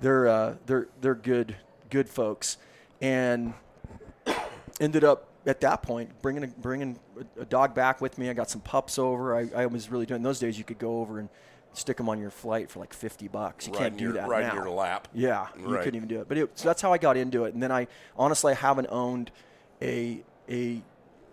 [0.00, 1.56] they're uh, they're they're good
[1.88, 2.58] good folks,
[3.00, 3.54] and
[4.80, 6.98] ended up at that point bringing a, bringing
[7.40, 8.28] a, dog back with me.
[8.28, 9.34] I got some pups over.
[9.34, 10.58] I, I was really doing those days.
[10.58, 11.28] You could go over and
[11.72, 13.66] stick them on your flight for like fifty bucks.
[13.66, 14.54] You Riding can't do your- that riding now.
[14.54, 15.08] your lap.
[15.14, 15.82] Yeah, you Right.
[15.82, 16.28] couldn't even do it.
[16.28, 17.54] But it, so that's how I got into it.
[17.54, 19.30] And then I honestly I haven't owned
[19.82, 20.82] a a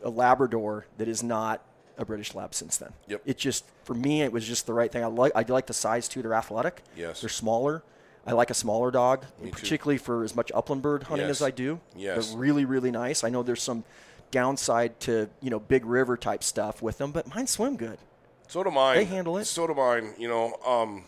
[0.03, 1.61] a Labrador that is not
[1.97, 2.93] a British Lab since then.
[3.07, 3.21] Yep.
[3.25, 5.03] It just for me it was just the right thing.
[5.03, 6.21] I like I like the size too.
[6.21, 6.83] They're athletic.
[6.95, 7.21] Yes.
[7.21, 7.83] They're smaller.
[8.27, 9.57] I like a smaller dog, Me too.
[9.57, 11.41] particularly for as much upland bird hunting Yes.
[11.41, 11.79] as I do.
[11.95, 12.29] Yes.
[12.29, 13.23] They're really really nice.
[13.23, 13.83] I know there's some
[14.31, 17.99] downside to you know big river type stuff with them, but mine swim good.
[18.47, 18.97] So do mine.
[18.97, 19.45] They handle it.
[19.45, 20.13] So do mine.
[20.17, 21.05] You know, um,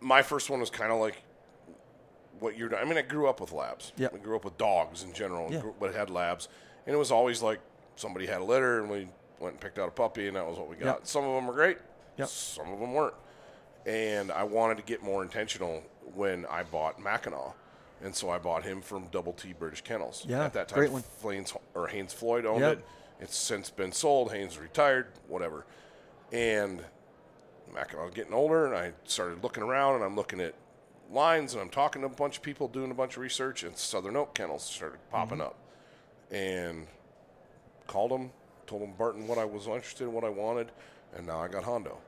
[0.00, 1.22] my first one was kind of like
[2.40, 2.68] what you're.
[2.68, 2.80] Doing.
[2.82, 3.92] I mean, I grew up with labs.
[3.96, 4.14] Yep.
[4.14, 5.60] I grew up with dogs in general, Yeah.
[5.60, 6.48] grew- but had labs,
[6.86, 7.60] and it was always like
[7.96, 9.08] somebody had a litter, and we
[9.40, 10.84] went and picked out a puppy, and that was what we got.
[10.98, 11.06] Yep.
[11.06, 11.78] Some of them were great.
[12.16, 12.28] Yep.
[12.28, 13.14] Some of them weren't.
[13.86, 15.82] And I wanted to get more intentional
[16.14, 17.54] when I bought Mackinac.
[18.02, 20.24] And so I bought him from Double T British Kennels.
[20.28, 21.02] Yeah, At that time, great one.
[21.74, 22.78] Or Haynes Floyd owned Yep.
[22.78, 22.84] it.
[23.20, 24.32] It's since been sold.
[24.32, 25.66] Haynes retired, whatever.
[26.32, 26.84] And
[27.72, 30.54] Mackinac was getting older, and I started looking around, and I'm looking at
[31.10, 33.76] lines, and I'm talking to a bunch of people, doing a bunch of research, and
[33.76, 35.48] Southern Oak Kennels started popping mm-hmm.
[35.48, 35.56] up.
[36.30, 36.86] And
[37.86, 38.30] called them,
[38.66, 40.70] told them Barton what I was interested in, what I wanted,
[41.16, 41.98] and now I got Hondo.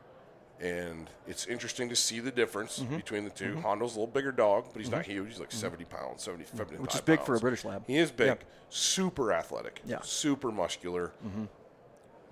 [0.61, 2.97] And it's interesting to see the difference Mm-hmm.
[2.97, 5.29] between the 2 Hondo's a little bigger dog, but he's not huge.
[5.31, 6.83] He's like 70 pounds, 70, 75 Mm-hmm.
[6.83, 7.41] Which is big for a.
[7.41, 7.85] British lab.
[7.87, 8.35] He is big, Yeah.
[8.69, 10.01] super athletic, Yeah.
[10.03, 11.13] super muscular,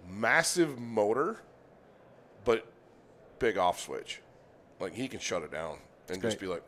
[0.09, 1.41] massive motor,
[2.45, 2.67] but
[3.39, 4.21] big off switch.
[4.81, 5.79] Like he can shut it down
[6.11, 6.63] and just be like,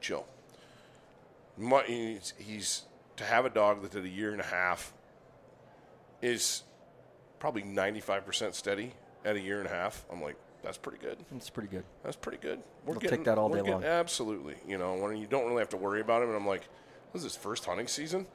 [0.00, 0.26] chill.
[1.86, 2.82] He's, he's
[3.16, 4.92] to have a dog that did a year and a half
[6.22, 6.62] is
[7.38, 8.92] probably 95% steady
[9.24, 10.04] at a year and a half.
[10.12, 11.16] I'm like, that's pretty good.
[11.36, 11.84] It's pretty good.
[12.02, 12.58] That's pretty good.
[12.84, 13.84] We're They'll getting take that all day getting- long.
[13.84, 14.56] Absolutely.
[14.66, 16.62] You know, when you don't really have to worry about him, and I'm like,
[17.12, 18.26] this is his first hunting season.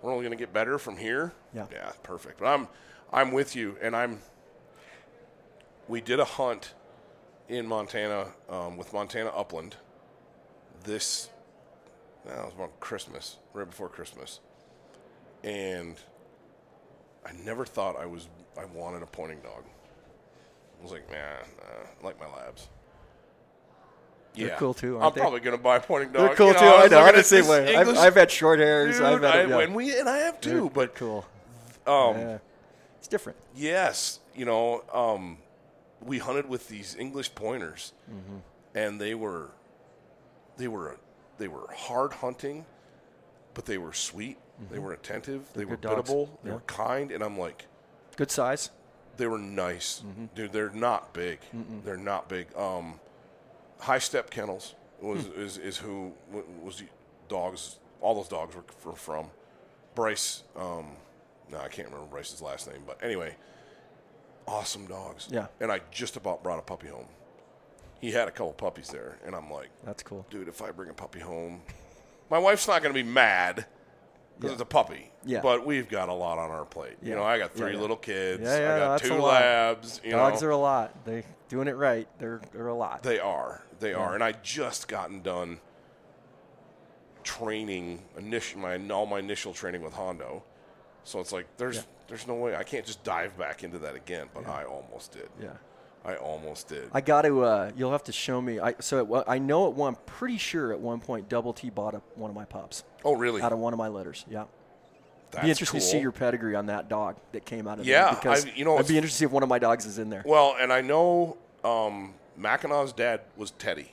[0.00, 1.32] We're only going to get better from here.
[1.52, 1.66] Yeah.
[1.72, 2.38] Yeah, perfect.
[2.38, 2.68] But I'm,
[3.12, 4.20] I'm with you, and I'm.
[5.88, 6.74] We did a hunt
[7.48, 9.76] in Montana um, with Montana Upland.
[10.84, 11.28] This,
[12.24, 14.40] that was about Christmas, right before Christmas,
[15.44, 15.96] and
[17.26, 19.64] I never thought I was I wanted a pointing dog.
[20.80, 21.64] I was like, man, nah,
[22.02, 22.68] I like my labs.
[24.34, 25.20] They're Yeah, cool too, I'm they?
[25.20, 26.28] probably gonna buy a pointing dog.
[26.28, 26.64] They're cool You too.
[26.64, 27.00] I was know.
[27.00, 27.74] I'm the same way.
[27.76, 28.96] I've, I've had short hairs.
[28.96, 29.58] Dude, I've had, I, yeah.
[29.60, 30.50] and we and I have too.
[30.62, 31.26] they're But cool.
[31.86, 32.38] um, Yeah.
[32.98, 33.38] It's different.
[33.56, 35.38] yes, you know, um,
[36.04, 38.36] we hunted with these English pointers, Mm-hmm.
[38.78, 39.48] and they were,
[40.58, 40.98] they were,
[41.38, 42.64] they were hard hunting,
[43.54, 44.36] but they were sweet.
[44.70, 45.50] They were attentive.
[45.54, 45.88] they were Mm-hmm.
[45.88, 46.10] good dogs.
[46.10, 46.38] biddable.
[46.44, 46.54] They Yeah.
[46.56, 47.64] were kind, and I'm like,
[48.16, 48.70] Good size.
[49.20, 50.24] They were nice, Mm-hmm.
[50.34, 50.52] dude.
[50.52, 51.38] They're not big.
[51.84, 52.46] They're not big.
[52.56, 52.98] Um,
[53.78, 55.40] high step kennels was Hmm.
[55.40, 56.12] is, is who
[56.62, 56.82] was
[57.28, 57.78] dogs.
[58.00, 59.26] All those dogs were, were from.
[59.94, 60.42] Bryce.
[60.56, 60.86] Um,
[61.50, 63.36] no, I can't remember Bryce's last name, but anyway,
[64.46, 65.28] awesome dogs.
[65.30, 65.46] Yeah.
[65.60, 67.06] And I just about brought a puppy home.
[68.00, 70.24] He had a couple puppies there, and I'm like, That's cool.
[70.30, 71.60] dude, if I bring a puppy home,
[72.30, 73.66] my wife's not going to be mad
[74.40, 74.54] because Yeah.
[74.54, 75.10] it's a puppy.
[75.24, 75.40] Yeah.
[75.42, 76.96] But we've got a lot on our plate.
[77.02, 77.78] You know, I got three yeah.
[77.80, 78.42] little kids.
[78.42, 80.00] Yeah, yeah, I got two labs.
[80.02, 81.04] You Dogs know, are a lot.
[81.04, 82.08] They doing it right.
[82.18, 83.02] They're they're a lot.
[83.02, 83.62] they are.
[83.80, 84.14] They are.
[84.14, 85.60] And I just gotten done
[87.22, 90.42] training initial my all my initial training with Hondo.
[91.04, 91.82] So it's like there's Yeah.
[92.08, 94.28] there's no way I can't just dive back into that again.
[94.32, 95.28] But I almost did.
[95.40, 95.50] yeah.
[96.04, 96.88] I almost did.
[96.92, 97.42] I got to.
[97.42, 98.58] Uh, you'll have to show me.
[98.58, 99.96] I so one- I know at one.
[100.06, 103.42] Pretty sure at one point, Double T bought up one of my pups oh really?
[103.42, 104.24] out of one of my litters.
[104.28, 104.44] Yeah.
[105.30, 107.94] That's be interested to see your pedigree on that dog that came out of there.
[107.94, 109.86] Yeah, because I- you know, I'd be interested to see if one of my dogs
[109.86, 110.22] is in there.
[110.26, 113.92] Well, and I know um, Mackinaw's dad was Teddy.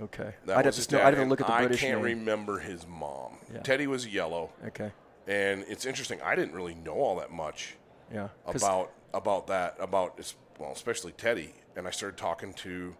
[0.00, 1.82] Okay, That I'd have to know, I'd have to look at the British.
[1.82, 2.18] I can't name.
[2.18, 3.38] remember his mom.
[3.52, 3.60] Yeah.
[3.62, 4.92] Teddy was yellow, Okay,
[5.26, 6.20] and it's interesting.
[6.22, 7.74] I didn't really know all that much
[8.14, 8.28] yeah.
[8.46, 10.16] about about that about
[10.58, 11.54] well, especially Teddy.
[11.76, 12.94] And I started talking to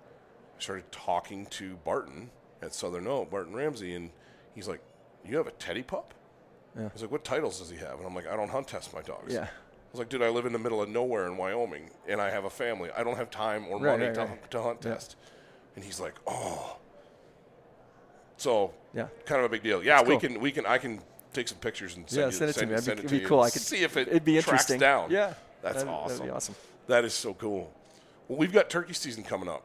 [0.57, 2.31] I started talking to Barton
[2.63, 4.11] at Southern Oak, Barton Ramsey, and
[4.55, 4.81] he's like,
[5.25, 6.15] "You have a Teddy pup?"
[6.77, 6.87] Yeah.
[6.87, 8.93] I was like, "What titles does he have?" And I'm like, "I don't hunt test
[8.95, 9.45] my dogs." Yeah.
[9.45, 12.29] I was like, dude, I live in the middle of nowhere in Wyoming, and I
[12.29, 12.91] have a family.
[12.95, 14.51] I don't have time or Right, money right, to, right.
[14.51, 14.93] to hunt Yeah.
[14.93, 15.17] test.
[15.77, 16.77] And he's like, oh.
[18.37, 19.07] So Yeah.
[19.25, 19.83] kind of a big deal.
[19.83, 20.21] Yeah, That's we cool.
[20.21, 21.01] can we can I can
[21.33, 22.75] take some pictures and send yeah, you, send it to me.
[22.75, 23.41] That'd be, it it'd be cool.
[23.41, 24.81] I could see if it it'd be tracks interesting.
[24.81, 25.11] down.
[25.11, 26.19] Yeah, That's that'd, awesome.
[26.19, 26.55] That'd be awesome.
[26.89, 27.73] That is so cool.
[28.27, 29.63] Well, we've got turkey season coming up.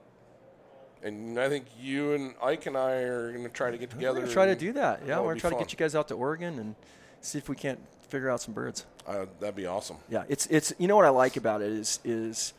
[1.02, 4.00] And I think you and Ike and I are going to try to get We're
[4.00, 4.22] together.
[4.22, 5.02] gonna try to do that.
[5.06, 6.76] Yeah, we're gonna be try to get you guys out to Oregon and
[7.20, 8.86] see if we can't figure out some birds.
[9.06, 9.98] Uh, that'd be awesome.
[10.08, 12.54] Yeah, it's it's you know what I like about it is is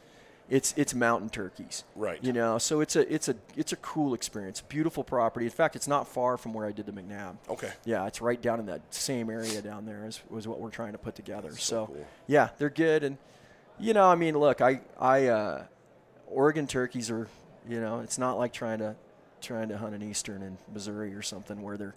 [0.50, 1.84] it's it's mountain turkeys.
[1.96, 2.22] Right.
[2.22, 4.60] You know, so it's a it's a it's a cool experience.
[4.60, 5.46] Beautiful property.
[5.46, 7.36] In fact, it's not far from where I did the McNabb.
[7.48, 7.72] Okay.
[7.86, 10.92] Yeah, it's right down in that same area down there is was what we're trying
[10.92, 11.50] to put together.
[11.52, 12.06] so so cool.
[12.26, 13.16] yeah, they're good and
[13.78, 15.64] you know, I mean, look, I I uh,
[16.26, 17.28] Oregon turkeys are,
[17.68, 18.96] you know, it's not like trying to
[19.40, 21.94] trying to hunt an eastern in Missouri or something where they're,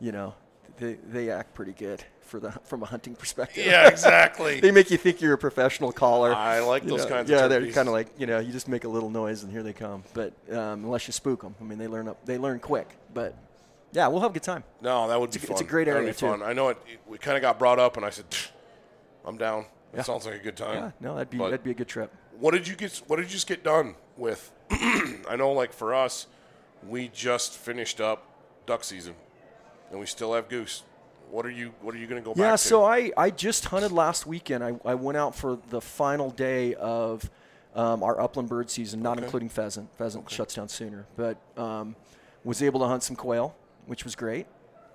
[0.00, 0.34] you know,
[0.78, 3.66] they they act pretty good for the from a hunting perspective.
[3.66, 4.60] Yeah, exactly.
[4.62, 6.34] they make you think you're a professional caller.
[6.34, 8.38] I like You those know, kinds yeah, of Yeah, they're kind of like you know,
[8.38, 10.04] you just make a little noise and here they come.
[10.14, 12.88] But um, unless you spook them, I mean, they learn up, they learn quick.
[13.12, 13.34] But
[13.92, 14.64] yeah, we'll have a good time.
[14.80, 15.52] No, that would be It's a- fun.
[15.54, 16.26] it's a great area, be too.
[16.26, 16.42] fun.
[16.42, 16.78] I know it.
[16.90, 18.26] it we kind of got brought up, and I said,
[19.24, 20.02] "I'm down." That Yeah.
[20.04, 20.74] sounds like a good time.
[20.74, 22.12] Yeah, no, that'd be But that'd be a good trip.
[22.38, 23.00] What did you get?
[23.06, 24.50] What did you just get done with?
[24.70, 26.26] I know, like for us,
[26.86, 28.26] we just finished up
[28.66, 29.14] duck season,
[29.90, 30.82] and we still have goose.
[31.30, 31.72] What are you?
[31.80, 32.42] What are you going to go back to?
[32.42, 32.84] Yeah, so?
[32.84, 34.64] I, I just hunted last weekend.
[34.64, 37.30] I, I went out for the final day of
[37.74, 39.24] um, our upland bird season, not Okay.
[39.26, 39.88] including pheasant.
[39.96, 41.94] Pheasant shuts down sooner, but um,
[42.42, 43.54] was able to hunt some quail,
[43.86, 44.46] which was great,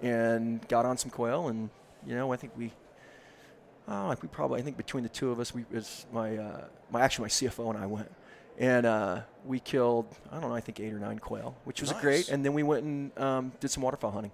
[0.02, 1.48] and got on some quail.
[1.48, 1.70] And
[2.06, 2.72] you know, I think we,
[3.90, 6.66] oh, like we probably, I think between the two of us, we was my uh,
[6.92, 8.12] my actually my CFO and I went,
[8.58, 11.92] and uh, we killed I don't know, I think eight or nine quail, which was
[11.92, 12.02] Nice.
[12.02, 12.30] great.
[12.30, 14.32] And then we went and um, did some waterfowl hunting.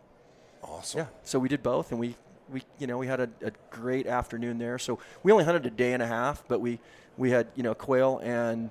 [0.61, 0.99] awesome.
[0.99, 1.05] Yeah.
[1.23, 2.15] So we did both, and we,
[2.51, 4.77] we you know we had a, a great afternoon there.
[4.77, 6.79] So we only hunted a day and a half, but we
[7.17, 8.69] we had you know quail and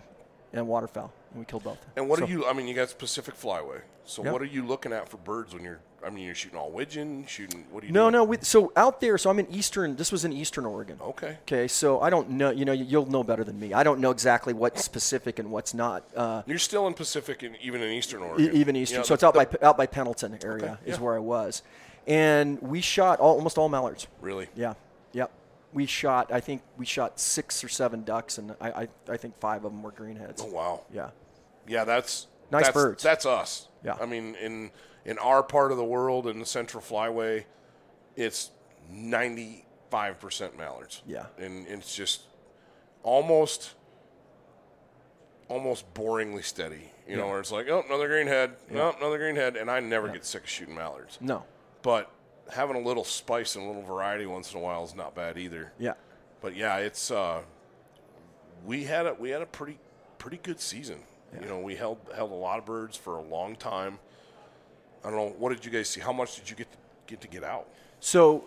[0.52, 1.78] and waterfowl, and we killed both.
[1.96, 2.46] And what So- are you?
[2.46, 3.82] I mean, you got Pacific Flyway.
[4.06, 4.32] So Yep.
[4.32, 5.80] what are you looking at for birds when you're?
[6.06, 7.64] I mean, you're shooting all widgeon, shooting.
[7.70, 7.92] What are you?
[7.92, 8.12] No, doing?
[8.12, 8.24] no.
[8.24, 9.96] We, so out there, so I'm in eastern.
[9.96, 10.98] This was in eastern Oregon.
[11.00, 11.38] Okay.
[11.42, 11.66] Okay.
[11.66, 12.50] So I don't know.
[12.50, 13.72] You know, you'll know better than me.
[13.72, 16.04] I don't know exactly what's specific and what's not.
[16.14, 18.50] Uh, You're still in Pacific and even in Eastern E- Oregon.
[18.54, 18.96] even eastern.
[18.96, 21.02] You know, so the- it's out the- by out by Pendleton area Okay, is yeah.
[21.02, 21.62] where I was,
[22.06, 24.06] and we shot all, almost all mallards.
[24.20, 24.48] Really?
[24.54, 24.74] Yeah.
[25.12, 25.30] Yep.
[25.72, 26.30] We shot.
[26.30, 29.72] I think we shot six or seven ducks, and I I, I think five of
[29.72, 30.42] them were greenheads.
[30.42, 30.82] Oh wow.
[30.92, 31.10] Yeah.
[31.66, 33.02] Yeah, that's Nice that's, birds.
[33.02, 33.68] That's us.
[33.84, 33.96] Yeah.
[34.00, 34.70] I mean, in
[35.04, 37.44] in our part of the world, in the Central Flyway,
[38.16, 38.50] it's
[38.90, 41.02] ninety five percent mallards.
[41.06, 41.26] Yeah.
[41.38, 42.22] and it's just
[43.02, 43.74] almost
[45.48, 46.90] almost boringly steady.
[47.06, 50.24] You know, where it's like, oh, another greenhead, no, another greenhead, and I never get
[50.24, 51.18] sick of shooting mallards.
[51.20, 51.44] No.
[51.82, 52.10] But
[52.50, 55.36] having a little spice and a little variety once in a while is not bad
[55.36, 55.72] either.
[55.78, 55.94] Yeah.
[56.40, 57.42] But yeah, it's uh,
[58.64, 59.78] we had a we had a pretty
[60.16, 61.00] pretty good season.
[61.40, 63.98] You know, we held held a lot of birds for a long time.
[65.04, 65.34] I don't know.
[65.38, 66.00] What did you guys see?
[66.00, 67.68] How much did you get to, get to get out?
[68.00, 68.44] So,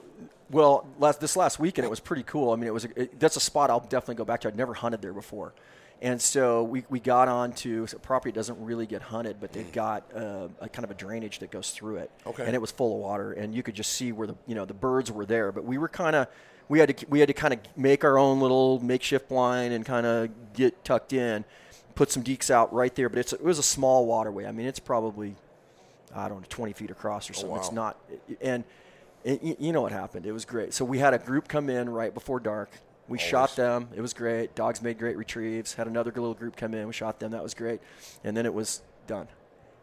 [0.50, 2.52] well, last, this last weekend it was pretty cool.
[2.52, 4.48] I mean, it was a, it, that's a spot I'll definitely go back to.
[4.48, 5.54] I'd never hunted there before,
[6.02, 9.72] and so we, we got onto a property that doesn't really get hunted, but they've
[9.72, 12.12] got uh, a kind of a drainage that goes through it.
[12.26, 12.46] Okay.
[12.46, 14.66] And it was full of water, and you could just see where the you know
[14.66, 16.28] the birds were there, but we were kind of
[16.70, 19.86] we had to we had to kind of make our own little makeshift blind and
[19.86, 21.46] kind of get tucked in,
[21.98, 23.10] put some deeks out right there.
[23.10, 24.46] But it's it was a small waterway.
[24.46, 25.36] I mean, it's probably
[26.16, 27.58] I don't know, 20 feet across or oh, something.
[27.58, 27.76] It's wow.
[27.76, 27.98] not,
[28.42, 28.64] and,
[29.26, 30.26] y- you know what happened.
[30.26, 30.74] It was great.
[30.74, 32.72] So we had a group come in right before dark.
[33.10, 33.88] We shot them.
[33.96, 34.54] It was great.
[34.54, 35.74] Dogs made great retrieves.
[35.74, 36.88] Had another little group come in.
[36.88, 37.32] We shot them.
[37.32, 37.80] That was great.
[38.24, 39.28] And then it was done.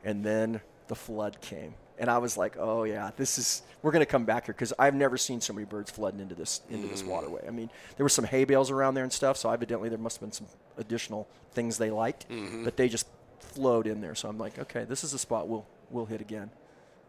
[0.05, 1.75] And then the flood came.
[1.99, 4.95] And I was like, oh yeah, this is we're gonna come back here because I've
[4.95, 7.09] never seen so many birds flooding into this into this mm.
[7.09, 7.45] waterway.
[7.47, 10.17] I mean, there were some hay bales around there and stuff, so evidently there must
[10.17, 12.65] have been some additional things they liked, mm-hmm.
[12.65, 13.07] but they just
[13.39, 14.15] flowed in there.
[14.15, 16.51] So I'm like, okay, this is a spot we'll we'll hit again.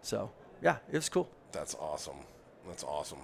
[0.02, 1.30] So yeah, it was cool.
[1.52, 2.18] That's awesome.
[2.68, 3.20] That's awesome.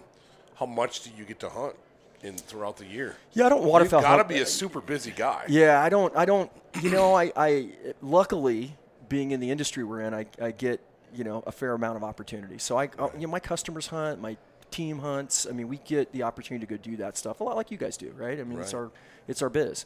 [0.55, 1.75] How much do you get to hunt
[2.23, 3.15] in throughout the year?
[3.33, 3.99] Yeah, I don't waterfowl.
[3.99, 4.17] You've waterfowl.
[4.17, 5.45] got to be a uh, super busy guy.
[5.47, 6.15] Yeah, I don't.
[6.15, 6.51] I don't.
[6.81, 7.69] You know, I, I
[8.01, 8.75] luckily
[9.09, 10.79] being in the industry we're in, I, I get
[11.13, 12.57] you know a fair amount of opportunity.
[12.57, 14.37] So I, uh, you know, my customers hunt, my
[14.71, 15.45] team hunts.
[15.47, 17.77] I mean, we get the opportunity to go do that stuff a lot like you
[17.77, 18.39] guys do, right?
[18.39, 18.91] I mean, it's our
[19.27, 19.85] it's our biz.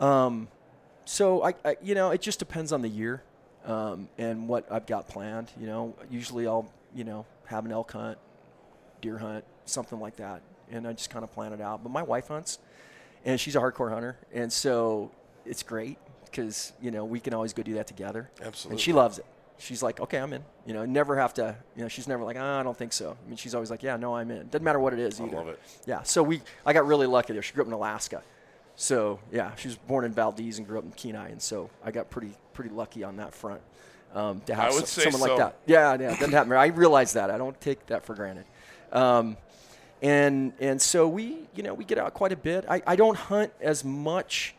[0.00, 0.48] Um,
[1.04, 3.22] so I, I, you know, it just depends on the year
[3.64, 5.50] um, and what I've got planned.
[5.60, 8.18] You know, usually I'll you know have an elk hunt,
[9.00, 11.82] deer hunt, something like that, and I just kind of plan it out.
[11.82, 12.58] But my wife hunts,
[13.24, 15.10] and she's a hardcore hunter, and so
[15.44, 18.30] it's great because you know we can always go do that together.
[18.40, 19.26] Absolutely, and she loves it.
[19.58, 20.42] She's like, okay, I'm in.
[20.66, 21.56] You know, never have to.
[21.76, 23.16] You know, she's never like, ah, I don't think so.
[23.24, 24.48] I mean, she's always like, yeah, no, I'm in.
[24.48, 25.36] Doesn't matter what it is either.
[25.36, 25.60] love it.
[25.86, 26.02] Yeah.
[26.02, 27.42] So we, I got really lucky there.
[27.42, 28.22] She grew up in Alaska.
[28.74, 31.90] So yeah, she was born in Valdez and grew up in Kenai, and so I
[31.90, 33.60] got pretty pretty lucky on that front
[34.14, 35.28] um, to have I so- someone so.
[35.28, 35.56] like that.
[35.66, 36.52] Yeah, yeah, doesn't happen.
[36.52, 37.30] I realize that.
[37.30, 38.44] I don't take that for granted.
[38.90, 39.36] Um,
[40.00, 42.64] and and so we, you know, we get out quite a bit.
[42.68, 44.54] I, I don't hunt as much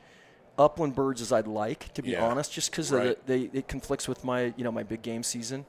[0.58, 3.26] upland birds as I'd like, to be Yeah, honest, just because right.
[3.28, 5.66] the, they it conflicts with my you know my big game season,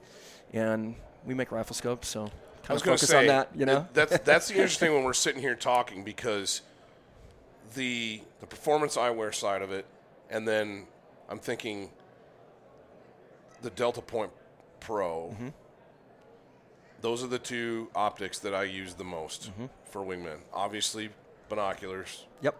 [0.52, 0.94] and
[1.26, 2.30] we make rifle scopes, so
[2.68, 3.48] I was of going to focus say on that.
[3.56, 6.62] You know, that- that's that's the interesting when we're sitting here talking because
[7.74, 9.86] the the performance eyewear side of it,
[10.30, 10.86] and then
[11.28, 11.90] I'm thinking
[13.62, 14.30] the Delta Point
[14.80, 15.30] Pro.
[15.34, 15.48] Mm-hmm.
[17.00, 19.66] Those are the two optics that I use the most Mm-hmm.
[19.84, 20.38] for wingmen.
[20.52, 21.10] Obviously,
[21.48, 22.24] binoculars.
[22.42, 22.56] yep.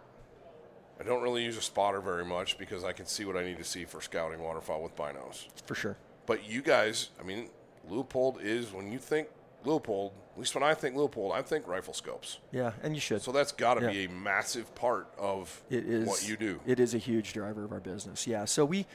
[0.99, 3.57] I don't really use a spotter very much because I can see what I need
[3.57, 5.45] to see for scouting waterfowl with binos.
[5.65, 5.97] For sure.
[6.25, 7.49] But you guys, I mean,
[7.89, 9.27] Leupold is when you think
[9.65, 12.39] Leupold, at least when I think Leupold, I think rifle scopes.
[12.51, 13.21] Yeah, and you should.
[13.21, 13.91] So that's got to Yeah.
[13.91, 16.59] be a massive part of It is what you do.
[16.65, 18.25] It is a huge driver of our business.
[18.27, 18.45] Yeah.
[18.45, 18.85] So we,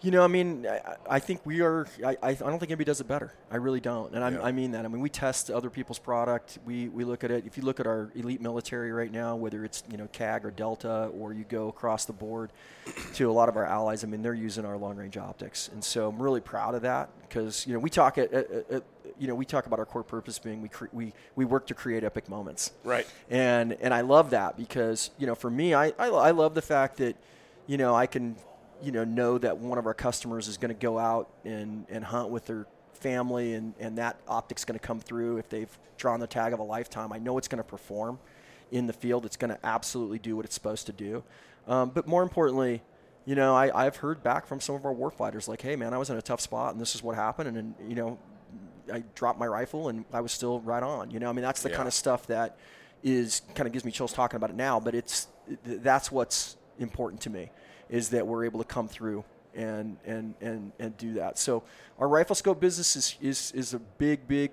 [0.00, 1.86] you know, I mean, I, I think we are.
[2.04, 3.32] I, I don't think anybody does it better.
[3.50, 4.40] I really don't, and Yeah.
[4.40, 4.84] I, I mean that.
[4.84, 6.58] I mean, we test other people's product.
[6.64, 7.44] We we look at it.
[7.46, 10.50] If you look at our elite military right now, whether it's you know CAG or
[10.52, 12.50] Delta, or you go across the board
[13.14, 15.82] to a lot of our allies, I mean, they're using our long range optics, and
[15.82, 18.82] so I'm really proud of that because you know we talk at, at, at
[19.18, 21.74] you know we talk about our core purpose being we cre- we we work to
[21.74, 23.06] create epic moments Right.
[23.30, 26.62] and and I love that because you know for me I, I I love the
[26.62, 27.16] fact that
[27.66, 28.36] you know I can
[28.82, 32.04] you know know that one of our customers is going to go out and and
[32.04, 36.20] hunt with their family and and that optic's going to come through if they've drawn
[36.20, 38.18] the tag of a lifetime I know it's going to perform
[38.70, 41.22] in the field it's going to absolutely do what it's supposed to do
[41.66, 42.82] um, but more importantly
[43.24, 45.98] you know I, I've heard back from some of our warfighters like hey man I
[45.98, 48.18] was in a tough spot and this is what happened and, and you know
[48.92, 51.10] I dropped my rifle and I was still right on.
[51.10, 51.76] You know, I mean, that's the Yeah.
[51.76, 52.56] kind of stuff that
[53.02, 54.80] is kind of gives me chills talking about it now.
[54.80, 55.28] But it's
[55.62, 57.50] that's what's important to me
[57.88, 59.24] is that we're able to come through
[59.54, 61.38] and and and and do that.
[61.38, 61.62] So
[61.98, 64.52] our rifle scope business is is is a big big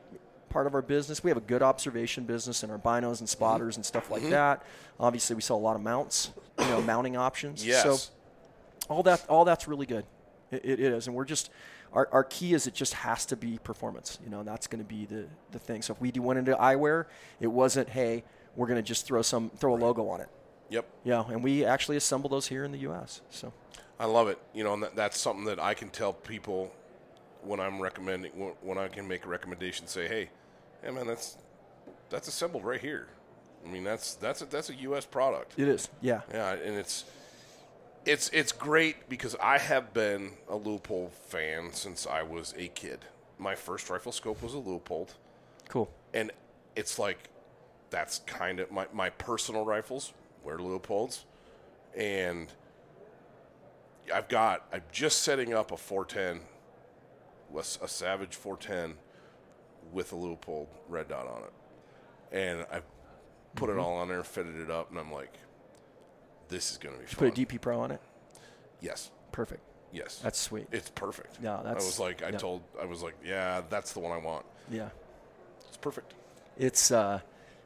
[0.49, 1.23] part of our business.
[1.23, 4.31] We have a good observation business and our binos and spotters and stuff like mm-hmm.
[4.31, 4.63] that.
[4.99, 7.65] Obviously, we sell a lot of mounts, you know, mounting options.
[7.65, 7.83] Yes.
[7.83, 8.13] So
[8.89, 10.05] all that all that's really good.
[10.51, 11.49] It, it is, and we're just
[11.93, 14.19] our, our key is it just has to be performance.
[14.23, 15.81] You know, that's going to be the the thing.
[15.81, 17.05] So if we do went into eyewear,
[17.39, 18.23] it wasn't hey
[18.55, 20.29] we're going to just throw some throw a logo on it.
[20.69, 20.85] Yep.
[21.03, 23.21] Yeah, and we actually assemble those here in the U.S.
[23.29, 23.53] So
[23.99, 24.39] I love it.
[24.53, 26.71] You know, and that, that's something that I can tell people
[27.43, 29.87] when I'm recommending when, I can make a recommendation.
[29.87, 30.29] Say, hey,
[30.83, 31.37] hey man, that's
[32.09, 33.07] that's assembled right here.
[33.65, 35.05] I mean, that's that's a, that's a U.S.
[35.05, 35.53] product.
[35.57, 35.89] it is.
[36.01, 36.21] Yeah.
[36.31, 37.05] Yeah, and it's
[38.05, 42.99] it's it's great because I have been a Leupold fan since I was a kid.
[43.37, 45.09] My first rifle scope was a Leupold,
[45.67, 45.89] Cool.
[46.13, 46.31] and
[46.75, 47.29] it's like
[47.89, 50.13] that's kind of my my personal rifles
[50.45, 51.23] were Leupolds,
[51.97, 52.47] and
[54.13, 56.45] I've got I'm just setting up a 410,
[57.49, 58.97] was a Savage 410
[59.91, 61.53] with a Leupold red dot on it,
[62.31, 62.81] and I
[63.55, 65.33] put it all on there, fitted it up, and I'm like,
[66.47, 67.31] this is gonna be fun.
[67.31, 68.01] Put a DP Pro on it.
[68.81, 69.61] Yes, Perfect.
[69.91, 70.67] yes, That's sweet.
[70.71, 71.37] it's perfect.
[71.41, 71.83] Yeah, that's.
[71.83, 72.37] I was like, I yeah.
[72.37, 74.45] told, I was like, yeah, that's the one I want.
[74.69, 74.89] Yeah.
[75.67, 76.13] It's perfect.
[76.57, 77.19] It's uh,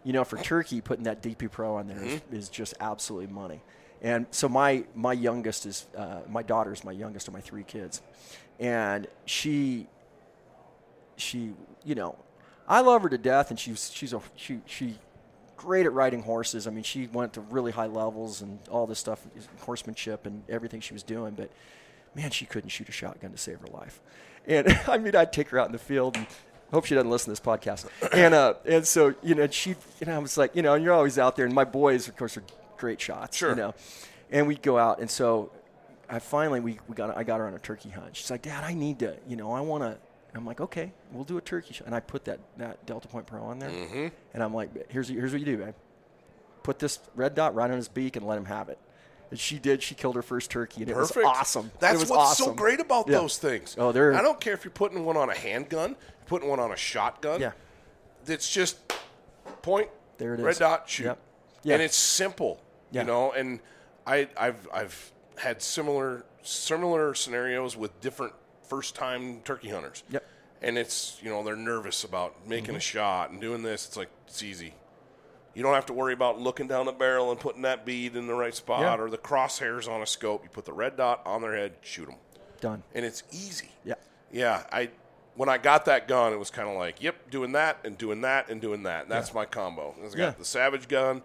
[0.03, 2.35] you know, for turkey, putting that DP Pro on there is Mm-hmm.
[2.35, 3.61] is just absolutely money.
[4.01, 8.01] And so my my youngest is uh, my daughter's my youngest of my three kids,
[8.59, 9.87] and she
[11.17, 11.51] she
[11.83, 12.15] you know
[12.67, 14.95] I love her to death, and she's she's a she she
[15.57, 16.65] great at riding horses.
[16.67, 19.25] I mean, she went to really high levels and all this stuff,
[19.61, 21.33] horsemanship and everything she was doing.
[21.33, 21.49] But
[22.15, 23.99] man, she couldn't shoot a shotgun to save her life.
[24.47, 26.25] And I mean, I'd take her out in the field and
[26.71, 27.85] hope she doesn't listen to this podcast.
[28.13, 30.83] And uh, and so you know, she you know, I was like, you know, and
[30.83, 32.43] you're always out there, and my boys, of course, are
[32.77, 33.37] great shots.
[33.37, 33.49] Sure.
[33.51, 33.75] You know,
[34.31, 35.51] and we'd go out, and so
[36.09, 38.15] I finally we, we got I got her on a turkey hunt.
[38.15, 39.97] She's like, Dad, I need to, you know, I want to.
[40.35, 41.87] I'm like, okay, we'll do a turkey shot.
[41.87, 44.07] And I put that, that Delta Point Pro on there, Mm-hmm.
[44.35, 45.73] and I'm like, here's here's what you do, babe.
[46.61, 48.77] Put this red dot right on his beak and let him have it.
[49.31, 49.81] And she did.
[49.83, 51.17] She killed her first turkey, and Perfect.
[51.17, 51.71] it was awesome.
[51.79, 52.45] That's was what's awesome.
[52.47, 53.17] so great about Yeah.
[53.19, 53.75] those things.
[53.79, 55.95] Oh, they're- I don't care if you're putting one on a handgun,
[56.29, 57.41] putting one on a shotgun.
[57.41, 57.51] Yeah.
[58.27, 58.77] It's just
[59.61, 59.89] point.
[60.17, 60.59] There it red is.
[60.59, 61.05] dot shoot.
[61.05, 61.19] Yep.
[61.63, 61.73] Yeah.
[61.73, 62.61] And it's simple.
[62.91, 63.01] Yeah.
[63.01, 63.59] You know, and
[64.07, 68.33] I I've I've had similar similar scenarios with different
[68.67, 70.03] first time turkey hunters.
[70.09, 70.25] Yep.
[70.61, 72.75] And it's you know they're nervous about making Mm-hmm.
[72.77, 73.85] a shot and doing this.
[73.87, 74.73] It's like it's easy.
[75.55, 78.27] You don't have to worry about looking down the barrel and putting that bead in
[78.27, 78.97] the right spot Yeah.
[79.03, 80.43] or the crosshairs on a scope.
[80.43, 82.15] You put the red dot on their head, shoot them
[82.61, 82.83] Done.
[82.93, 83.69] and it's easy.
[83.83, 83.95] Yeah.
[84.31, 84.89] yeah, I
[85.39, 88.19] when I got that gun, it was kind of like, yep, doing that and doing
[88.21, 89.03] that and doing that.
[89.03, 89.95] And that's my combo.
[89.97, 90.29] I got Yeah.
[90.37, 91.21] the Savage gun,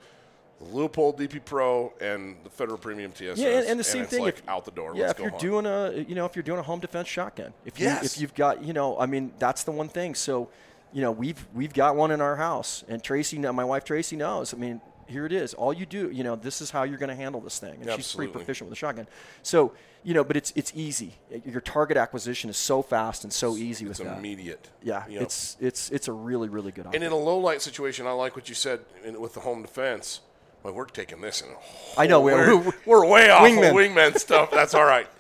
[0.61, 3.39] the Leupold DP Pro, and the Federal Premium TSS.
[3.39, 4.93] Yeah, and, and the same it's thing like if out the door.
[4.95, 7.09] Yeah, Let's if go you're doing a you know if you're doing a home defense
[7.09, 8.05] shotgun, if you Yes.
[8.05, 10.15] if you've got you know I mean that's the one thing.
[10.15, 10.49] So
[10.93, 14.55] you know we've we've got one in our house, and Tracy, my wife Tracy knows.
[14.55, 15.55] I mean here it is.
[15.55, 17.91] All you do, you know, this is how you're going to handle this thing, and
[17.97, 19.09] she's pretty proficient with a shotgun.
[19.43, 19.73] So
[20.05, 21.15] you know, but it's it's easy.
[21.45, 24.19] Your target acquisition is so fast and so easy it's with that.
[24.19, 24.69] immediate.
[24.83, 25.23] Yeah, Yep.
[25.23, 27.03] it's it's it's a really really good option.
[27.03, 29.63] and in a low light situation, I like what you said in, with the home
[29.63, 30.21] defense.
[30.63, 31.49] Well, we're taking this in.
[31.51, 33.69] A I know, we're- we're, we're way off Wingman.
[33.71, 34.51] of wingman stuff.
[34.51, 35.09] That's all right.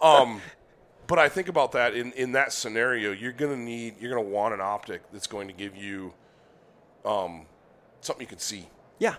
[0.00, 0.40] Um,
[1.08, 4.54] but I think about that in, in that scenario, you're gonna need, you're gonna want
[4.54, 6.14] an optic that's going to give you
[7.04, 7.46] um,
[8.00, 8.68] something you can see.
[9.00, 9.16] Yeah.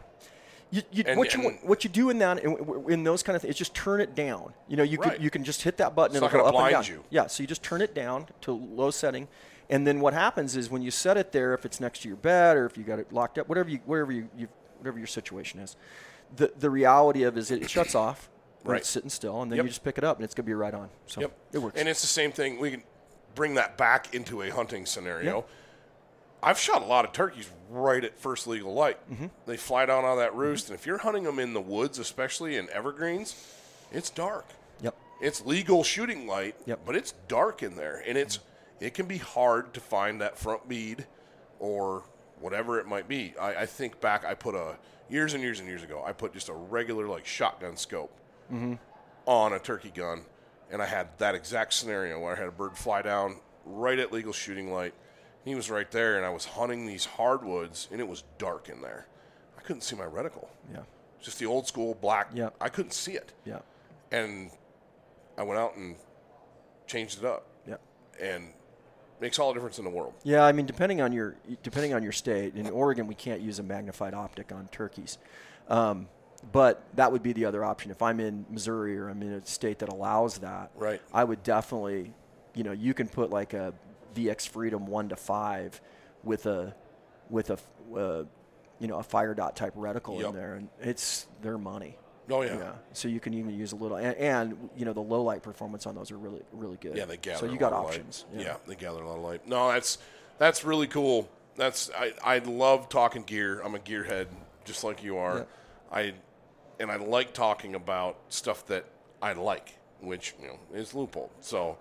[0.71, 3.35] You, you, And- what you and- what you do in that in, in those kind
[3.35, 4.53] of things is just turn it down.
[4.67, 5.13] You know, you Right.
[5.15, 6.83] can you can just hit that button It's and it'll go up and down.
[6.85, 7.03] you.
[7.09, 9.27] Yeah, so you just turn it down to low setting,
[9.69, 12.17] and then what happens is when you set it there, if it's next to your
[12.17, 14.47] bed or if you got it locked up, whatever you whatever you, you
[14.77, 15.75] whatever your situation is,
[16.35, 18.29] the the reality of it is it shuts off.
[18.63, 18.81] when Right.
[18.81, 19.63] It's sitting still, and then Yep.
[19.65, 20.89] you just pick it up, and it's gonna be right on.
[21.07, 21.31] So Yep.
[21.53, 21.79] it works.
[21.79, 22.59] And it's the same thing.
[22.59, 22.83] We can
[23.33, 25.45] bring that back into a hunting scenario.
[26.41, 28.97] I've shot a lot of turkeys right at first legal light.
[29.11, 29.27] Mm-hmm.
[29.45, 30.73] They fly down on that roost, mm-hmm.
[30.73, 33.35] and if you're hunting them in the woods, especially in evergreens,
[33.91, 34.45] it's dark.
[34.81, 34.95] yep.
[35.21, 36.79] It's legal shooting light, Yep.
[36.85, 38.85] but it's dark in there, and it's mm-hmm.
[38.85, 41.05] it can be hard to find that front bead
[41.59, 42.03] or
[42.39, 43.33] whatever it might be.
[43.39, 44.77] I, I think back, I put a
[45.09, 48.17] years and years and years ago, I put just a regular like shotgun scope
[48.51, 48.75] mm-hmm.
[49.25, 50.21] on a turkey gun,
[50.71, 54.13] and I had that exact scenario where I had a bird fly down right at
[54.13, 54.93] legal shooting light.
[55.49, 58.83] He was right there, and I was hunting these hardwoods, and it was dark in
[58.83, 59.07] there.
[59.57, 60.47] I couldn't see my reticle.
[60.71, 60.81] Yeah.
[61.19, 62.29] Just the old school black.
[62.35, 62.49] Yeah.
[62.61, 63.61] I couldn't see it Yeah.
[64.11, 64.51] and
[65.39, 65.95] I went out and
[66.85, 67.77] changed it up, Yeah.
[68.21, 68.53] and
[69.19, 70.13] makes all the difference in the world.
[70.21, 73.57] Yeah, I mean, depending on your depending on your state, in Oregon we can't use
[73.57, 75.17] a magnified optic on turkeys,
[75.67, 76.09] um,
[76.51, 77.89] but that would be the other option.
[77.89, 81.01] If I'm in Missouri or I'm in a state that allows that, Right.
[81.11, 82.13] I would definitely,
[82.53, 83.73] you know, you can put like a
[84.15, 85.79] VX Freedom one to five
[86.23, 86.75] with a
[87.29, 87.57] with a
[87.95, 88.23] uh,
[88.79, 90.29] you know a FireDot type reticle Yep.
[90.29, 91.97] in there, and it's their money.
[92.31, 92.71] Oh yeah, yeah.
[92.93, 95.85] So you can even use a little, and, and you know the low light performance
[95.87, 96.95] on those are really really good.
[96.95, 97.05] yeah.
[97.05, 97.39] They gather.
[97.47, 97.89] So you got lot of light.
[97.99, 98.25] options.
[98.35, 98.57] Yeah.
[98.67, 99.47] they gather a lot of light.
[99.47, 99.97] No, that's
[100.37, 101.29] that's really cool.
[101.55, 103.61] That's I I love talking gear.
[103.61, 104.27] I'm a gearhead,
[104.65, 105.39] just like you are.
[105.39, 105.43] Yeah.
[105.91, 106.13] I
[106.79, 108.85] and I like talking about stuff that
[109.21, 111.29] I like, which you know is Leupold.
[111.41, 111.77] So,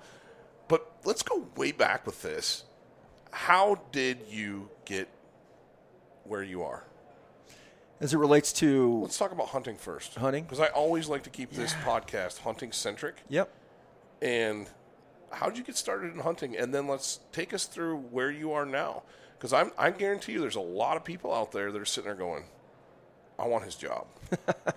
[0.68, 2.64] but let's go way back with this.
[3.30, 5.08] How did you get
[6.24, 6.84] where you are?
[8.00, 10.14] As it relates to Let's talk about hunting first.
[10.14, 10.44] Hunting?
[10.44, 13.16] Because I always like to keep this podcast hunting centric.
[13.28, 13.52] Yep.
[14.22, 14.68] And
[15.32, 16.56] how did you get started in hunting?
[16.56, 19.02] And then let's take us through where you are now.
[19.36, 22.08] Because I'm I guarantee you there's a lot of people out there that are sitting
[22.08, 22.44] there going,
[23.38, 24.06] I want his job.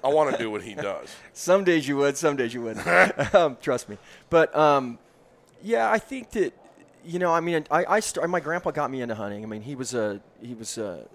[0.03, 1.09] I want to do what he does.
[1.33, 2.87] Some days you would, some days you wouldn't.
[3.35, 3.97] um, trust me.
[4.29, 4.99] But um,
[5.63, 6.53] yeah, I think that
[7.03, 9.43] you know, I mean, I, I st- my grandpa got me into hunting.
[9.43, 11.07] I mean, he was a he was a,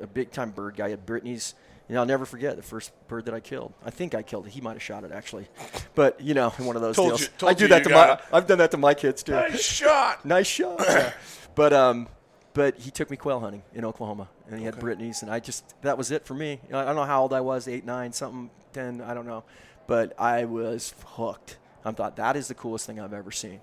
[0.00, 0.86] a, a big time bird guy.
[0.88, 1.54] He had Brittany's.
[1.88, 3.74] You know, I'll never forget the first bird that I killed.
[3.84, 4.50] I think I killed it.
[4.52, 5.48] He might have shot it actually,
[5.94, 7.22] but you know, in one of those Told deals.
[7.22, 8.12] you- told I do that to my.
[8.12, 8.20] it.
[8.32, 9.32] I've done that to my kids too.
[9.32, 10.24] Nice shot.
[10.24, 10.80] nice shot.
[10.80, 11.12] Yeah.
[11.54, 12.08] but um,
[12.54, 15.64] but he took me quail hunting in Oklahoma, and he had Brittany's, and I just
[15.82, 16.60] that was it for me.
[16.66, 19.26] You know, I don't know how old I was, eight, nine, something, ten, I don't
[19.26, 19.44] know,
[19.86, 21.58] but I was hooked.
[21.84, 23.60] I thought that is the coolest thing I've ever seen,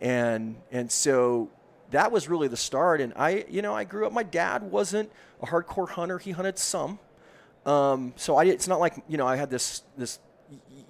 [0.00, 1.50] and and so
[1.90, 3.00] that was really the start.
[3.00, 4.12] And I, you know, I grew up.
[4.12, 5.10] My dad wasn't
[5.42, 6.18] a hardcore hunter.
[6.18, 6.98] He hunted some.
[7.66, 10.18] Um, so I, it's not like you know I had this this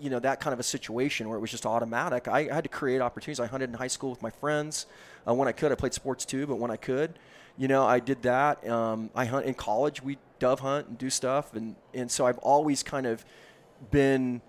[0.00, 2.28] you know that kind of a situation where it was just automatic.
[2.28, 3.40] I, I had to create opportunities.
[3.40, 4.86] I hunted in high school with my friends
[5.26, 5.72] uh, when I could.
[5.72, 7.18] I played sports too, but when I could,
[7.58, 8.66] you know, I did that.
[8.68, 10.02] Um, I hunt in college.
[10.02, 13.24] We dove hunt and do stuff, and and so I've always kind of
[13.90, 14.40] been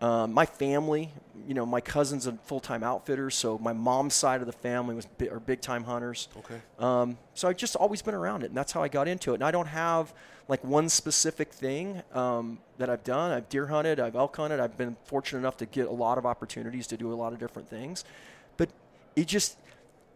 [0.00, 1.12] um, my family.
[1.46, 4.94] You know, my cousins are full time outfitters, so my mom's side of the family
[4.94, 6.28] was bi- are big time hunters.
[6.38, 6.60] Okay.
[6.78, 9.34] Um, so I've just always been around it, and that's how I got into it.
[9.36, 10.12] And I don't have
[10.48, 13.30] like one specific thing um, that I've done.
[13.30, 14.58] I've deer hunted, I've elk hunted.
[14.60, 17.38] I've been fortunate enough to get a lot of opportunities to do a lot of
[17.38, 18.04] different things.
[18.56, 18.70] But
[19.14, 19.56] it just,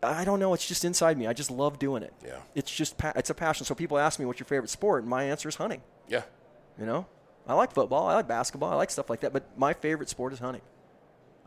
[0.03, 0.53] I don't know.
[0.55, 1.27] It's just inside me.
[1.27, 2.13] I just love doing it.
[2.25, 2.39] Yeah.
[2.55, 3.67] It's just, pa- it's a passion.
[3.67, 5.83] So people ask me, "What's your favorite sport?" And my answer is hunting.
[6.09, 6.23] Yeah.
[6.79, 7.07] You know,
[7.51, 9.33] I like football, I like basketball, I like stuff like that.
[9.33, 10.63] But my favorite sport is hunting.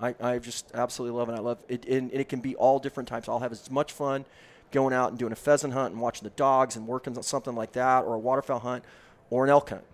[0.01, 1.33] I, I just absolutely love it.
[1.33, 3.29] I love it, and, and it can be all different types.
[3.29, 4.25] I'll have as much fun
[4.73, 7.55] going out and doing a pheasant hunt and watching the dogs and working on something
[7.55, 8.83] like that, or a waterfowl hunt,
[9.29, 9.85] or an elk hunt.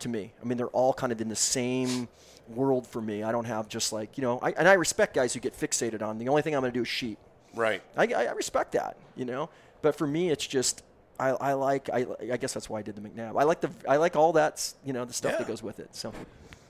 [0.00, 2.08] To me, I mean, they're all kind of in the same
[2.48, 3.22] world for me.
[3.22, 6.00] I don't have just like you know, I, and I respect guys who get fixated
[6.00, 7.18] on the only thing I'm going to do is sheep.
[7.54, 7.82] Right.
[7.94, 9.50] I, I, I respect that, you know.
[9.82, 10.82] But for me, it's just
[11.20, 13.38] I, I like I, I guess that's why I did the McNabb.
[13.40, 15.38] I like the I like all that you know the stuff Yeah.
[15.38, 15.94] that goes with it.
[15.94, 16.12] So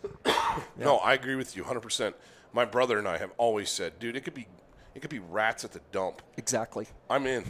[0.76, 2.14] No, I agree with you 100%.
[2.52, 4.46] My brother and I have always said, dude, it could be
[4.94, 6.22] it could be rats at the dump.
[6.36, 6.86] exactly.
[7.10, 7.44] I'm in.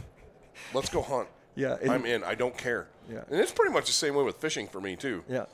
[0.73, 1.27] Let's go hunt.
[1.55, 2.23] Yeah, and- I'm in.
[2.23, 2.87] I don't care.
[3.11, 3.23] Yeah.
[3.29, 5.25] And it's pretty much the same way with fishing for me too.
[5.27, 5.45] Yeah.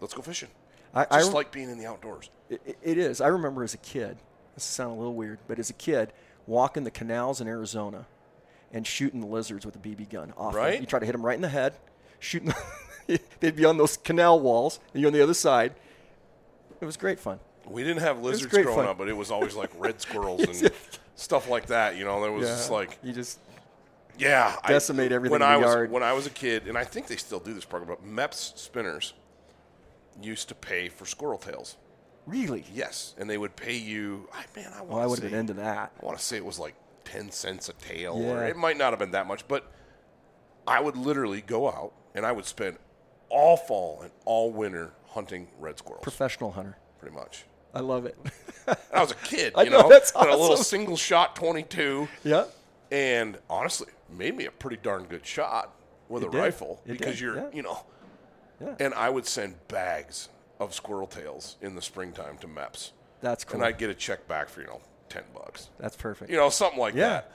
[0.00, 0.48] Let's go fishing.
[0.94, 2.30] I, I Just rem- like being in the outdoors.
[2.48, 3.20] It, it is.
[3.20, 4.16] I remember as a kid.
[4.54, 6.12] This sounds a little weird, but as a kid,
[6.46, 8.06] walking the canals in Arizona
[8.72, 10.32] and shooting the lizards with a BB gun.
[10.36, 10.54] Off.
[10.54, 10.80] Right.
[10.80, 11.74] You try to hit them right in the head,
[12.18, 12.52] shooting.
[13.40, 15.74] they'd be on those canal walls, and you're on the other side.
[16.80, 17.40] It was great fun.
[17.66, 18.86] We didn't have lizards growing fun.
[18.86, 20.72] up, but it was always like red squirrels and
[21.14, 21.96] stuff like that.
[21.96, 23.38] You know, there was just like you just
[24.18, 25.90] Yeah, Decimate I, everything When in the I was yard.
[25.90, 28.56] when I was a kid, and I think they still do this program, but Mepps
[28.58, 29.12] spinners
[30.22, 31.76] used to pay for squirrel tails.
[32.26, 32.64] really.
[32.72, 34.28] Yes, and they would pay you.
[34.32, 34.88] I man, I want.
[34.90, 35.92] Well, I would have been into that.
[36.00, 36.74] I want to say it was like
[37.04, 38.28] ten cents a tail, Yeah.
[38.32, 39.70] or it might not have been that much, but
[40.66, 42.76] I would literally go out and I would spend
[43.28, 46.76] all fall and all winter hunting red squirrels, Professional hunter.
[46.98, 47.44] pretty much.
[47.74, 48.16] I love it.
[48.92, 51.62] I was a kid, I you know, know, that's had a little single shot twenty
[51.62, 52.08] two.
[52.24, 52.44] yeah.
[52.90, 55.72] and honestly made me a pretty darn good shot
[56.08, 56.38] with It a did.
[56.38, 57.46] rifle It because did, you're yeah.
[57.52, 57.84] you know
[58.60, 58.74] Yeah.
[58.80, 60.28] and i would send bags
[60.58, 62.90] of squirrel tails in the springtime to Mepps
[63.20, 63.54] That's cool.
[63.60, 64.80] and i'd get a check back for you know
[65.10, 66.30] 10 bucks That's perfect.
[66.30, 67.08] you know something like Yeah.
[67.08, 67.32] that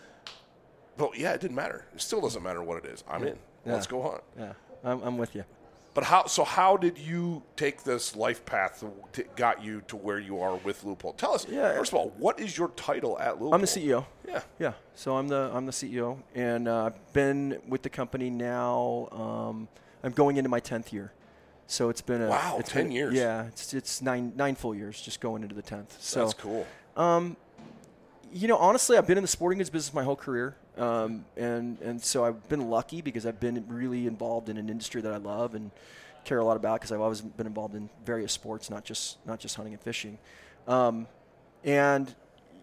[0.97, 3.85] but yeah it didn't matter it still doesn't matter what it is i'm in let's
[3.87, 4.53] go hunt Yeah.
[4.83, 5.43] I'm, I'm with you.
[5.93, 10.19] but how so how did you take this life path that got you to where
[10.19, 11.75] you are with Leupold tell us Yeah.
[11.75, 14.05] first of all what is your title at Leupold I'm the CEO.
[14.27, 18.29] yeah Yeah, so I'm the I'm the CEO, and uh, I've been with the company
[18.29, 19.07] now.
[19.11, 19.67] Um,
[20.03, 21.11] I'm going into my tenth year,
[21.67, 23.13] so it's been a Wow, it's 10 been- years.
[23.13, 25.95] Yeah, it's it's nine nine full years, just going into the tenth.
[26.01, 26.65] So that's cool
[28.35, 31.79] you know, honestly, I've been in the sporting goods business my whole career, um, and
[31.79, 35.17] and so I've been lucky because I've been really involved in an industry that I
[35.17, 35.71] love and
[36.25, 39.39] care a lot about because I've always been involved in various sports, not just not
[39.39, 40.17] just hunting and fishing.
[40.67, 41.07] Um,
[41.63, 42.13] and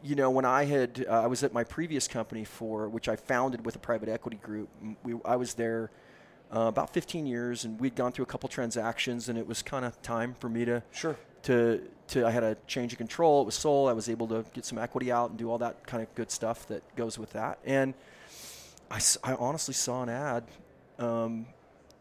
[0.02, 3.16] you know, when I had uh, I was at my previous company for which I
[3.16, 4.68] founded with a private equity group.
[5.02, 5.90] We, I was there
[6.54, 9.86] uh, about 15 years, and we'd gone through a couple transactions, and it was kind
[9.86, 11.80] of time for me to sure to
[12.12, 13.42] to I had a change of control.
[13.42, 13.88] It was sold.
[13.88, 16.30] I was able to get some equity out and do all that kind of good
[16.30, 17.58] stuff that goes with that.
[17.64, 17.94] And
[18.90, 20.44] I honestly saw an ad
[20.98, 21.46] um,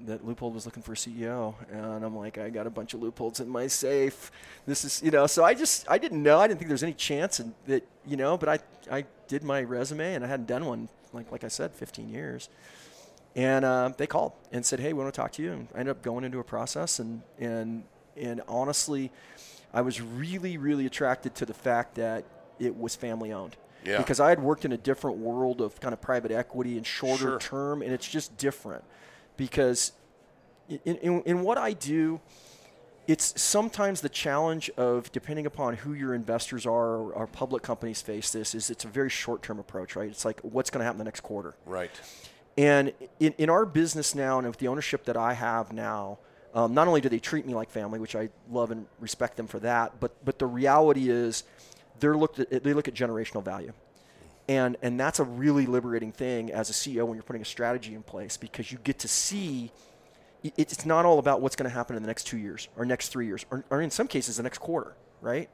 [0.01, 2.99] that Leupold was looking for a CEO, and I'm like, I got a bunch of
[2.99, 4.31] Leupolds in my safe.
[4.65, 6.39] This is you know, so I just I didn't know.
[6.39, 8.59] I didn't think there was any chance in, that you know, but I
[8.91, 12.49] I did my resume and I hadn't done one like like I said, 15 years.
[13.33, 15.79] And uh, they called and said, "Hey, we want to talk to you." And I
[15.79, 17.83] ended up going into a process, and and
[18.17, 19.11] and honestly,
[19.73, 22.25] I was really really attracted to the fact that
[22.59, 23.57] it was family owned.
[23.83, 23.97] Yeah.
[23.97, 27.17] Because I had worked in a different world of kind of private equity and shorter
[27.17, 27.39] Sure.
[27.39, 28.83] term, and it's just different.
[29.37, 29.93] Because
[30.69, 32.19] in, in, in what I do,
[33.07, 38.01] it's sometimes the challenge of depending upon who your investors are or, or public companies
[38.01, 40.09] face this is it's a very short term approach, right?
[40.09, 41.55] It's like what's going to happen the next quarter.
[41.65, 41.89] right
[42.57, 46.19] And in, in our business now, and with the ownership that I have now,
[46.53, 49.47] um, not only do they treat me like family, which I love and respect them
[49.47, 51.43] for that, but but the reality is,
[51.99, 53.73] they're looked at, they look at generational value,
[54.49, 57.93] and and that's a really liberating thing as a CEO when you're putting a strategy
[57.93, 59.71] in place because you get to see.
[60.43, 62.83] it- It's not all about what's going to happen in the next two years or
[62.85, 65.49] next three years, or, or in some cases the next quarter, right?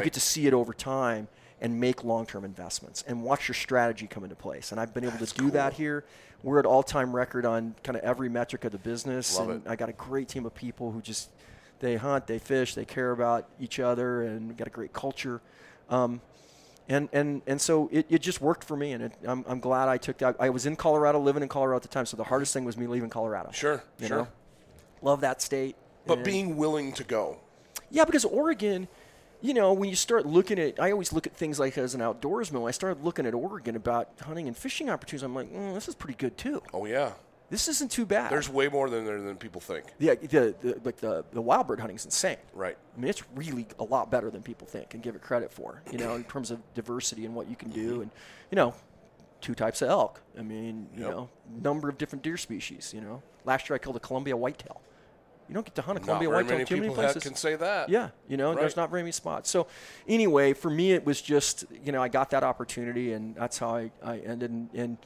[0.00, 1.28] You get to see it over time
[1.60, 4.72] and make long-term investments and watch your strategy come into place.
[4.72, 6.04] And I've been able to do that here.
[6.42, 9.70] We're at all-time record on kind of every metric of the business, Love and it.
[9.70, 11.30] I got a great team of people who just
[11.78, 15.40] they hunt, they fish, they care about each other, and we got a great culture.
[15.90, 16.20] Um,
[16.88, 19.88] and and and so it, it just worked for me, and it, I'm, I'm glad
[19.88, 20.36] I took that.
[20.40, 22.76] I was in Colorado, living in Colorado at the time, so the hardest thing was
[22.76, 23.50] me leaving Colorado.
[23.52, 24.16] Sure, you sure.
[24.18, 24.28] know,
[25.00, 25.76] love that state.
[26.06, 27.38] But being willing to go.
[27.90, 28.88] yeah, because Oregon,
[29.42, 32.00] you know, when you start looking at, I always look at things like as an
[32.00, 32.52] outdoorsman.
[32.60, 35.88] When I started looking at Oregon about hunting and fishing opportunities, I'm like, mm, this
[35.88, 36.62] is pretty good too.
[36.72, 37.12] Oh yeah.
[37.50, 38.32] This isn't too bad.
[38.32, 39.84] There's way more than there than people think.
[39.98, 42.38] yeah, the, the like the the wild bird hunting is insane.
[42.54, 42.78] Right.
[42.96, 45.82] I mean, it's really a lot better than people think and give it credit for.
[45.90, 48.10] You know, in terms of diversity and what you can do, and
[48.50, 48.72] you know,
[49.42, 50.22] two types of elk.
[50.38, 51.10] I mean, you Yep.
[51.10, 51.28] know,
[51.62, 52.92] number of different deer species.
[52.94, 54.80] You know, last year I killed a Columbia whitetail.
[55.52, 57.22] You don't get to hunt a Columbia very whitetail many too many places.
[57.22, 57.90] can say that.
[57.90, 59.50] Yeah, you know, there's not very many spots.
[59.50, 59.66] So,
[60.08, 63.76] anyway, for me, it was just you know I got that opportunity, and that's how
[63.76, 64.50] I, I ended.
[64.50, 64.96] And, and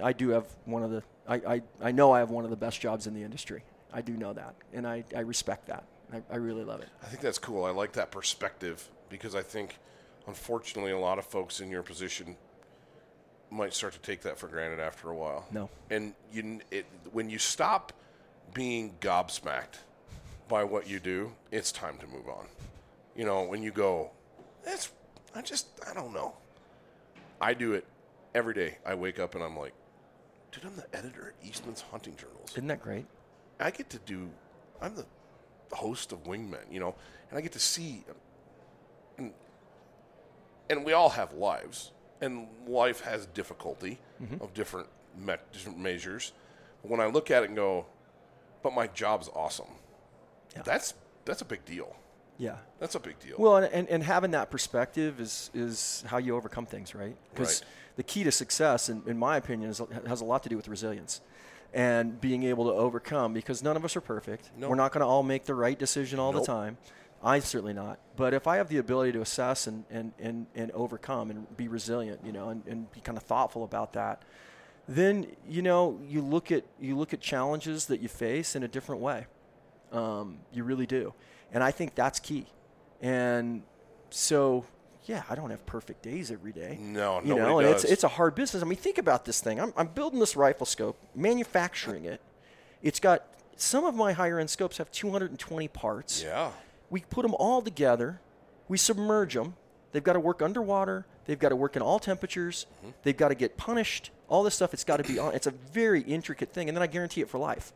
[0.00, 2.56] I do have one of the I, I, I know I have one of the
[2.56, 3.64] best jobs in the industry.
[3.92, 5.82] I do know that, and I, I respect that.
[6.12, 6.88] I, I really love it.
[7.02, 7.64] I think that's cool.
[7.64, 9.76] I like that perspective because I think,
[10.28, 12.36] unfortunately, a lot of folks in your position
[13.50, 15.46] might start to take that for granted after a while.
[15.50, 15.68] No.
[15.90, 17.92] And you, it, when you stop
[18.54, 19.78] being gobsmacked
[20.48, 22.46] by what you do, it's time to move on.
[23.16, 24.10] You know, when you go,
[24.64, 24.90] that's,
[25.34, 26.34] I just, I don't know.
[27.40, 27.86] I do it
[28.34, 28.78] every day.
[28.84, 29.74] I wake up and I'm like,
[30.52, 32.50] dude, I'm the editor at Eastman's Hunting Journals.
[32.52, 33.06] Isn't that great?
[33.58, 34.28] I get to do,
[34.80, 35.06] I'm the
[35.72, 36.94] host of Wingmen, you know,
[37.30, 38.04] and I get to see,
[39.18, 39.32] and,
[40.70, 44.42] and we all have lives, and life has difficulty mm-hmm.
[44.42, 44.88] of different,
[45.18, 46.32] me- different measures.
[46.82, 47.86] But when I look at it and go,
[48.62, 49.66] but my job's awesome,
[50.56, 50.62] Yeah.
[50.64, 50.94] that's
[51.24, 51.94] that's a big deal.
[52.38, 52.56] Yeah.
[52.78, 53.36] That's a big deal.
[53.38, 57.16] Well, and, and, and having that perspective is, is how you overcome things, right?
[57.32, 57.70] Because Right.
[57.96, 60.68] the key to success, in, in my opinion, is, has a lot to do with
[60.68, 61.20] resilience
[61.72, 64.50] and being able to overcome because none of us are perfect.
[64.56, 64.68] No.
[64.68, 66.42] We're not going to all make the right decision all Nope.
[66.42, 66.76] the time.
[67.24, 67.98] I certainly not.
[68.16, 71.66] But if I have the ability to assess and, and, and, and overcome and be
[71.68, 74.22] resilient, you know, and, and be kind of thoughtful about that,
[74.88, 78.68] then you know you look at you look at challenges that you face in a
[78.68, 79.26] different way.
[79.92, 81.14] Um, you really do,
[81.52, 82.46] and I think that's key.
[83.00, 83.62] And
[84.10, 84.64] so,
[85.04, 86.78] yeah, I don't have perfect days every day.
[86.80, 87.36] No, no, no.
[87.36, 88.62] you know, and it's it's a hard business.
[88.62, 89.60] I mean, think about this thing.
[89.60, 92.20] I'm I'm building this rifle scope, manufacturing it.
[92.82, 93.24] It's got
[93.56, 96.22] some of my higher end scopes have 220 parts.
[96.22, 96.50] yeah.
[96.88, 98.20] We put them all together.
[98.68, 99.56] We submerge them.
[99.92, 101.06] They've got to work underwater.
[101.24, 102.66] They've got to work in all temperatures.
[102.78, 102.90] Mm-hmm.
[103.02, 104.10] They've got to get punished.
[104.28, 104.72] All this stuff.
[104.72, 105.34] It's got to be on.
[105.34, 107.72] It's a very intricate thing, and then I guarantee it for life.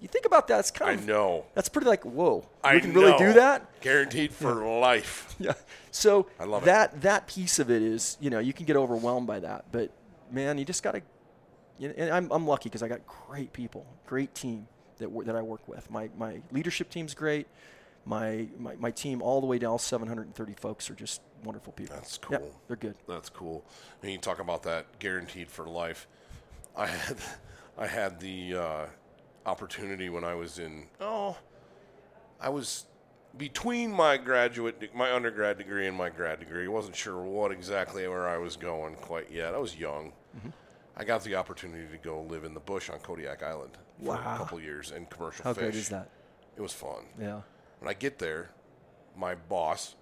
[0.00, 0.60] You think about that.
[0.60, 1.44] It's kind I of know.
[1.54, 2.44] That's pretty like whoa.
[2.64, 3.80] I we can really do that.
[3.80, 5.34] Guaranteed for life.
[5.40, 5.52] Yeah.
[5.90, 6.66] So I love it.
[6.66, 9.90] that that piece of it is you know you can get overwhelmed by that, but
[10.30, 11.02] man, you just got to.
[11.78, 14.66] You know, and I'm I'm lucky because I got great people, great team
[14.98, 15.90] that that I work with.
[15.90, 17.46] My my leadership team's great.
[18.04, 21.94] My, my my team all the way down 730 folks are just wonderful people.
[21.94, 22.60] That's Yep, cool.
[22.66, 22.94] they're good.
[23.06, 23.64] That's cool.
[24.02, 26.08] And you talk about that guaranteed for life.
[26.74, 27.16] I had
[27.78, 28.86] I had the uh,
[29.52, 31.36] opportunity when I was in oh
[32.40, 32.84] I was
[33.36, 36.64] between my graduate my undergrad degree and my grad degree.
[36.66, 39.54] I wasn't sure what exactly where I was going quite yet.
[39.54, 40.12] I was young.
[40.36, 40.50] Mm-hmm.
[40.96, 43.72] I got the opportunity to go live in the bush on Kodiak Island
[44.02, 44.34] for Wow.
[44.34, 45.62] a couple years and commercial How fish.
[45.62, 46.08] great is that?
[46.56, 47.04] It was fun.
[47.20, 47.40] Yeah.
[47.80, 48.50] When I get there,
[49.16, 49.94] my boss,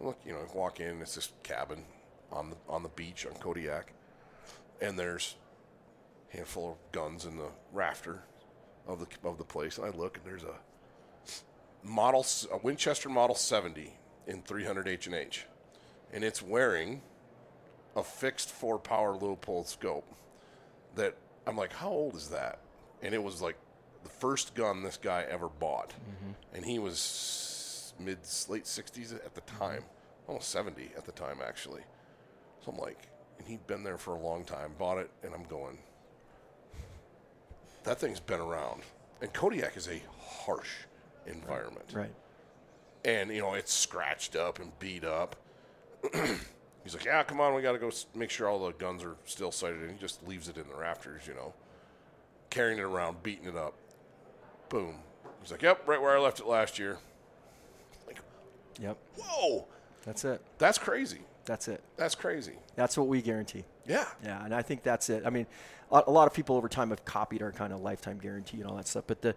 [0.00, 1.00] look, you know, I walk in.
[1.00, 1.84] It's this cabin
[2.32, 3.92] on the on the beach on Kodiak,
[4.80, 5.36] and there's
[6.32, 8.22] a handful of guns in the rafter
[8.86, 9.78] of the of the place.
[9.78, 10.56] And I look, and there's a
[11.82, 13.92] model, a Winchester Model 70
[14.26, 15.46] in 300 H and H,
[16.12, 17.02] and it's wearing
[17.94, 20.06] a fixed four power Leupold scope.
[20.94, 21.16] That
[21.46, 22.58] I'm like, how old is that?
[23.02, 23.56] And it was like
[24.02, 26.32] the first gun this guy ever bought, mm-hmm.
[26.54, 28.18] and he was mid
[28.48, 29.58] late 60s at the mm-hmm.
[29.58, 29.84] time,
[30.26, 31.82] almost 70 at the time actually.
[32.64, 33.08] So I'm like,
[33.38, 35.78] and he'd been there for a long time, bought it, and I'm going,
[37.86, 38.82] that thing's been around.
[39.22, 40.70] And Kodiak is a harsh
[41.26, 42.12] environment Right.
[43.04, 45.34] and you know it's scratched up and beat up.
[46.84, 49.02] He's like, "Yeah, come on, we got to go s- make sure all the guns
[49.02, 51.52] are still sighted." And he just leaves it in the rafters, you know,
[52.50, 53.74] carrying it around, beating it up.
[54.68, 54.98] Boom.
[55.42, 56.98] He's like, "Yep, right where I left it last year."
[58.06, 58.18] Like,
[58.80, 58.96] Yep.
[59.16, 59.66] whoa,
[60.04, 60.40] That's it.
[60.58, 61.22] that's crazy.
[61.46, 61.82] That's it.
[61.96, 62.54] That's crazy.
[62.74, 63.64] That's what we guarantee.
[63.86, 64.06] Yeah.
[64.24, 65.22] Yeah, and I think that's it.
[65.24, 65.46] I mean,
[65.90, 68.66] a, a lot of people over time have copied our kind of lifetime guarantee and
[68.66, 69.34] all that stuff, but the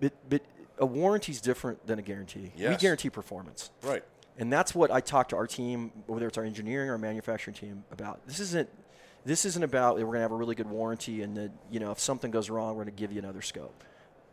[0.00, 0.42] but, but
[0.78, 2.52] a warranty is different than a guarantee.
[2.56, 3.70] We guarantee performance.
[3.82, 4.04] Right.
[4.38, 7.54] And that's what I talk to our team, whether it's our engineering or our manufacturing
[7.54, 8.26] team, about.
[8.26, 8.68] This isn't
[9.24, 11.92] this isn't about we're going to have a really good warranty and that you know
[11.92, 13.84] if something goes wrong, we're going to give you another scope.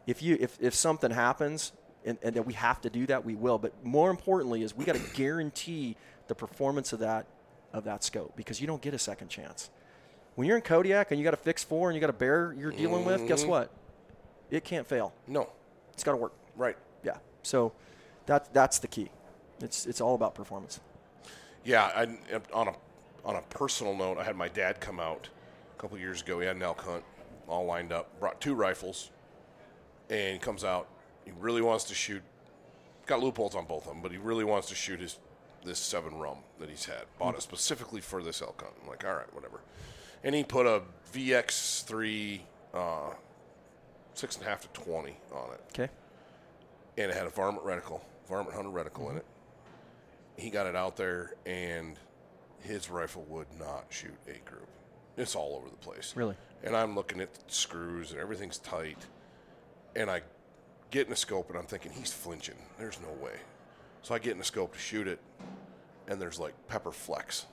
[0.07, 1.71] If you if, if something happens
[2.03, 3.59] and, and that we have to do that, we will.
[3.59, 5.95] But more importantly, is we got to guarantee
[6.31, 7.25] the performance of that
[7.73, 9.69] of that scope because you don't get a second chance.
[10.35, 12.55] When you're in Kodiak and you got a fix four and you got a bear
[12.57, 13.49] you're dealing with, guess mm-hmm.
[13.49, 13.71] what?
[14.49, 15.13] It can't fail.
[15.27, 15.49] No.
[15.91, 16.31] It's got to work.
[16.55, 16.77] Right.
[17.03, 17.17] Yeah.
[17.43, 17.73] So
[18.27, 19.09] that that's the key.
[19.59, 20.79] It's it's all about performance.
[21.65, 22.07] Yeah, I,
[22.53, 22.73] on a
[23.25, 25.27] on a personal note, I had my dad come out
[25.77, 26.39] a couple years ago.
[26.39, 27.03] He had an elk hunt
[27.49, 29.11] all lined up, brought two rifles,
[30.09, 30.87] and he comes out.
[31.25, 32.21] He really wants to shoot.
[33.05, 35.19] Got Leupolds on both of them, but he really wants to shoot his
[35.63, 37.03] this seven rum that he's had.
[37.19, 38.73] Bought it specifically for this elk hunt.
[38.81, 39.61] I'm like, all right, whatever.
[40.23, 40.81] And he put a
[41.13, 42.41] VX3
[42.73, 43.09] uh,
[44.13, 45.89] six and a half to twenty on it Okay.
[46.97, 49.25] and it had a varmint reticle, varmint hunter reticle in it.
[50.37, 51.97] He got it out there, and
[52.59, 54.67] his rifle would not shoot a group.
[55.17, 56.13] It's all over the place.
[56.15, 56.35] Really?
[56.63, 58.97] And I'm looking at the screws, and everything's tight.
[59.95, 60.21] And I
[60.89, 62.55] get in the scope, and I'm thinking he's flinching.
[62.79, 63.33] There's no way.
[64.01, 65.19] So I get in the scope to shoot it,
[66.07, 67.45] and there's like pepper flecks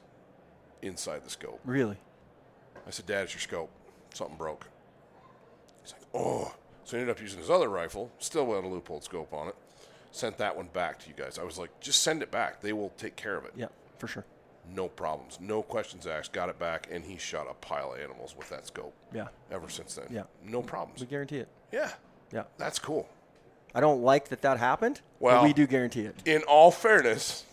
[0.82, 1.61] inside the scope.
[1.64, 1.96] Really?
[2.86, 3.70] I said, Dad, it's your scope.
[4.14, 4.66] Something broke.
[5.82, 6.55] He's like, oh.
[6.84, 9.55] So he ended up using his other rifle, still had a Leupold scope on it.
[10.11, 11.38] Sent that one back to you guys.
[11.38, 12.62] I was like, just send it back.
[12.62, 13.53] They will take care of it.
[13.55, 13.66] Yeah,
[13.99, 14.24] for sure.
[14.74, 15.38] No problems.
[15.40, 16.32] No questions asked.
[16.32, 18.94] Got it back, and he shot a pile of animals with that scope.
[19.14, 19.28] Yeah.
[19.51, 20.07] Ever since then.
[20.11, 20.22] Yeah.
[20.42, 21.01] No problems.
[21.01, 21.49] We guarantee it.
[21.72, 21.92] Yeah.
[22.32, 22.44] Yeah.
[22.57, 23.07] That's cool.
[23.75, 26.16] I don't like that that happened, Well- we do guarantee it.
[26.25, 27.45] In all fairness,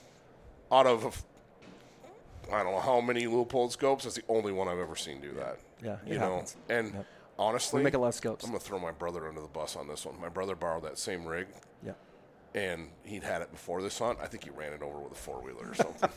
[0.71, 1.23] out of
[2.51, 5.31] I don't know how many Leupold scopes, that's the only one I've ever seen do
[5.33, 5.57] that.
[5.83, 6.43] Yeah, you know.
[6.69, 7.05] And Yep.
[7.39, 8.43] honestly, We make a lot of scopes.
[8.45, 10.19] I'm gonna throw my brother under the bus on this one.
[10.21, 11.47] My brother borrowed that same rig,
[11.83, 11.93] Yeah.
[12.53, 14.19] and he'd had it before this hunt.
[14.21, 16.09] I think he ran it over with a four wheeler or something.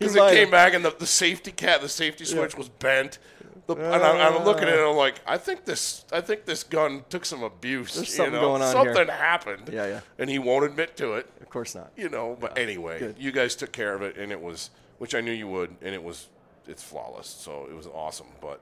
[0.00, 3.18] Because it came back and the, the safety cat, the safety switch was bent.
[3.66, 6.46] The, and I'm, I'm looking at it, and I'm like, I think this, I think
[6.46, 7.94] this gun took some abuse.
[7.94, 8.40] There's you something know?
[8.40, 8.94] going on here.
[8.94, 9.70] Something happened.
[9.72, 10.00] Yeah, yeah.
[10.18, 11.92] And he won't admit to it, Of course not.
[11.96, 12.36] you know.
[12.40, 13.16] But anyway, good.
[13.18, 15.94] you guys took care of it, and it was, which I knew you would, and
[15.94, 16.28] it was,
[16.66, 17.28] it's flawless.
[17.28, 18.26] So it was awesome.
[18.40, 18.60] But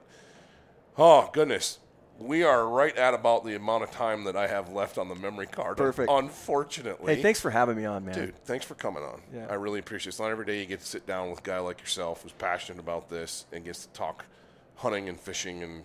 [0.99, 1.79] oh goodness,
[2.19, 5.15] we are right at about the amount of time that I have left on the
[5.15, 5.77] memory card.
[5.77, 6.11] Perfect.
[6.11, 8.13] Unfortunately, Hey, thanks for having me on, man.
[8.13, 9.21] Dude, thanks for coming on.
[9.33, 9.47] Yeah.
[9.49, 10.09] I really appreciate it.
[10.09, 12.33] It's not every day you get to sit down with a guy like yourself who's
[12.33, 14.25] passionate about this and gets to talk
[14.81, 15.83] hunting and fishing and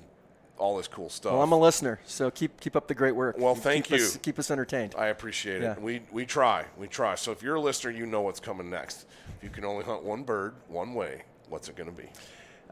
[0.58, 1.32] all this cool stuff.
[1.32, 3.36] Well, I'm a listener, so keep keep up the great work.
[3.38, 4.20] Well, Keep thank us- you.
[4.20, 4.94] keep us entertained.
[4.96, 5.72] I appreciate Yeah.
[5.72, 5.82] it.
[5.82, 6.64] We we try.
[6.78, 7.14] We try.
[7.14, 9.06] So if you're a listener, you know what's coming next.
[9.36, 12.08] If you can only hunt one bird one way, what's it going to be?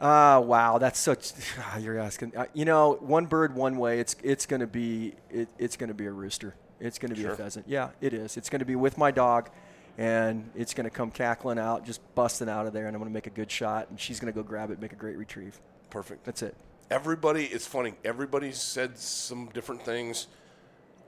[0.01, 1.33] Ah, wow, that's such.
[1.81, 2.35] you're asking.
[2.37, 4.01] Uh, you know, one bird, one way.
[4.01, 6.55] It's it's going to be it, it's going to be a rooster.
[6.81, 7.33] It's going to be Sure.
[7.33, 7.67] a pheasant.
[7.69, 8.37] Yeah, it is.
[8.39, 9.51] It's going to be with my dog,
[9.99, 13.11] and it's going to come cackling out, just busting out of there, and I'm going
[13.11, 15.17] to make a good shot, and she's going to go grab it, make a great
[15.17, 15.61] retrieve.
[15.95, 16.25] Perfect.
[16.25, 16.57] That's it.
[16.91, 20.27] everybody it's funny everybody said some different things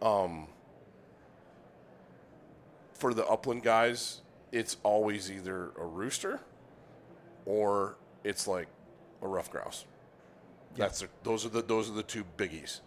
[0.00, 0.46] um,
[2.94, 4.20] for the upland guys
[4.52, 6.40] it's always either a rooster
[7.46, 8.68] or it's like
[9.22, 9.84] a ruffed grouse
[10.76, 12.80] that's the, those are the those are the two biggies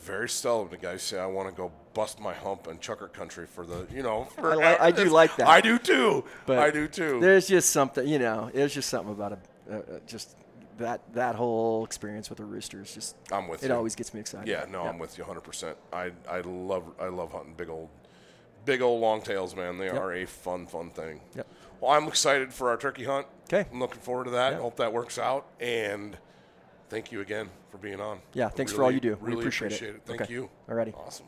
[0.00, 3.46] very seldom do guys say i want to go bust my hump in chukar country
[3.46, 5.48] for the you know for, I li- I do like that.
[5.48, 8.48] i do too But i do too There's just something, you know.
[8.54, 10.36] There's just something about a, uh, just
[10.78, 13.16] that that whole experience with the Roosters just.
[13.30, 13.74] I'm with it you.
[13.74, 14.48] always gets me excited.
[14.48, 15.74] Yeah, no, I'm with you 100%.
[15.92, 17.88] I I love I love hunting big old
[18.64, 19.78] big old long tails, man.
[19.78, 19.94] They Yep.
[19.96, 21.20] are a fun fun thing.
[21.34, 21.46] Yep.
[21.80, 23.26] Well, I'm excited for our turkey hunt.
[23.52, 23.68] Okay.
[23.72, 24.52] I'm looking forward to that.
[24.52, 24.58] Yeah.
[24.60, 26.16] Hope that works out and
[26.88, 28.20] thank you again for being on.
[28.34, 29.16] Yeah, thanks for all you do.
[29.20, 29.82] We Really appreciate it.
[29.96, 30.02] it.
[30.06, 30.32] Thank Okay.
[30.32, 30.48] you.
[30.68, 30.94] Alrighty.
[30.96, 31.26] Awesome.